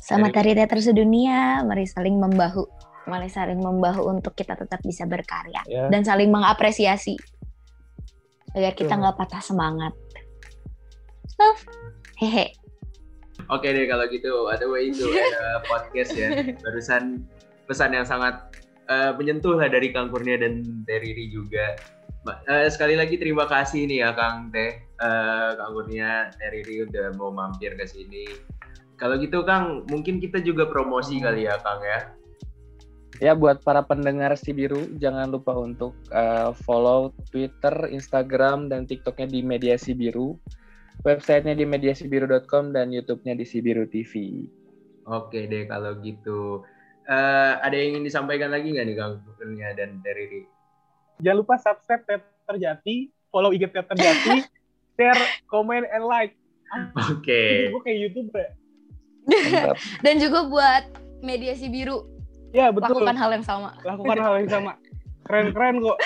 [0.00, 1.60] Selamat Hari Teater Sedunia.
[1.66, 2.77] Mari saling membahu.
[3.08, 5.64] Mari saling membahu untuk kita tetap bisa berkarya.
[5.64, 5.88] Ya.
[5.88, 7.16] Dan saling mengapresiasi.
[8.52, 9.96] Agar kita nggak patah semangat.
[11.40, 11.62] Love.
[12.20, 12.52] Hehe.
[13.48, 16.28] Oke deh kalau gitu, ada way itu ada podcast ya.
[16.60, 17.24] Barusan
[17.64, 18.34] pesan yang sangat
[18.90, 21.78] eh, menyentuh lah dari Kang Kurnia dan Teriri juga.
[22.28, 27.32] Eh, sekali lagi terima kasih nih ya Kang Teh, eh, Kang Kurnia, Teriri udah mau
[27.32, 28.26] mampir ke sini.
[28.98, 32.17] Kalau gitu Kang, mungkin kita juga promosi kali ya Kang ya.
[33.18, 39.26] Ya buat para pendengar si biru jangan lupa untuk eh, follow Twitter, Instagram dan TikToknya
[39.26, 40.38] di Media Si Biru.
[41.02, 44.46] Websitenya di mediasibiru.com dan YouTube-nya di Sibiru TV.
[45.06, 46.66] Oke deh kalau gitu.
[47.06, 50.44] Eh, ada yang ingin disampaikan lagi nggak nih Kang Kurnia dan Teriri?
[51.22, 52.96] Jangan lupa subscribe Teater Jati,
[53.30, 54.36] follow IG Teater Jati,
[54.98, 56.34] share, comment, and like.
[57.08, 57.72] Oke.
[57.72, 58.50] Gue kayak YouTube ya.
[59.24, 59.76] Mantap.
[60.04, 60.84] Dan juga buat
[61.24, 62.17] mediasi biru.
[62.50, 63.04] Ya betul.
[63.04, 63.70] Lakukan hal yang sama.
[63.84, 64.72] Lakukan hal yang sama.
[65.28, 65.98] Keren-keren kok.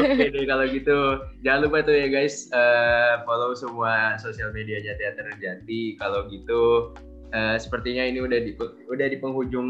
[0.00, 5.28] Oke deh kalau gitu jangan lupa tuh ya guys eh, follow semua sosial medianya Teater
[5.36, 6.00] Jati.
[6.00, 6.94] Kalau gitu
[7.28, 8.56] eh, sepertinya ini udah di
[8.88, 9.68] udah di penghujung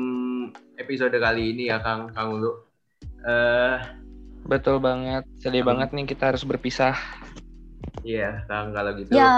[0.79, 2.53] episode kali ini ya Kang Kang Ulu.
[3.27, 3.77] Eh,
[4.45, 5.25] Betul banget.
[5.41, 5.75] Sedih Hmm.
[5.75, 6.95] banget nih kita harus berpisah.
[8.05, 9.17] Iya, Kang kalau gitu.
[9.17, 9.33] Ya,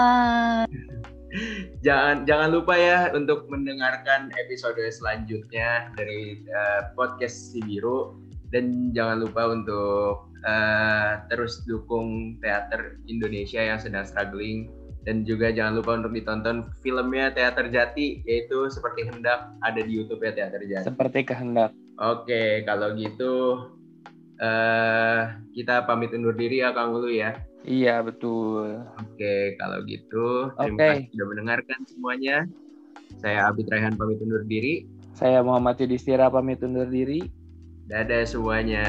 [1.85, 8.15] Jangan jangan lupa ya untuk mendengarkan episode selanjutnya dari eh, podcast Si Biru
[8.55, 14.71] dan jangan lupa untuk eh, terus dukung teater Indonesia yang sedang struggling
[15.07, 20.19] dan juga jangan lupa untuk ditonton filmnya Teater Jati yaitu seperti hendak ada di YouTube
[20.19, 20.87] ya Teater Jati.
[20.91, 21.71] Seperti kehendak.
[21.95, 23.35] Oke, kalau gitu
[24.37, 27.39] eh kita pamit undur diri ya Kang Ulu ya.
[27.65, 28.85] Iya, betul.
[29.01, 30.87] Oke, kalau gitu terima Oke.
[30.93, 32.37] kasih sudah mendengarkan semuanya.
[33.17, 34.85] Saya Abid Raihan pamit undur diri.
[35.17, 37.25] Saya Muhammad Yudhistira pamit undur diri.
[37.89, 38.85] Dadah semuanya.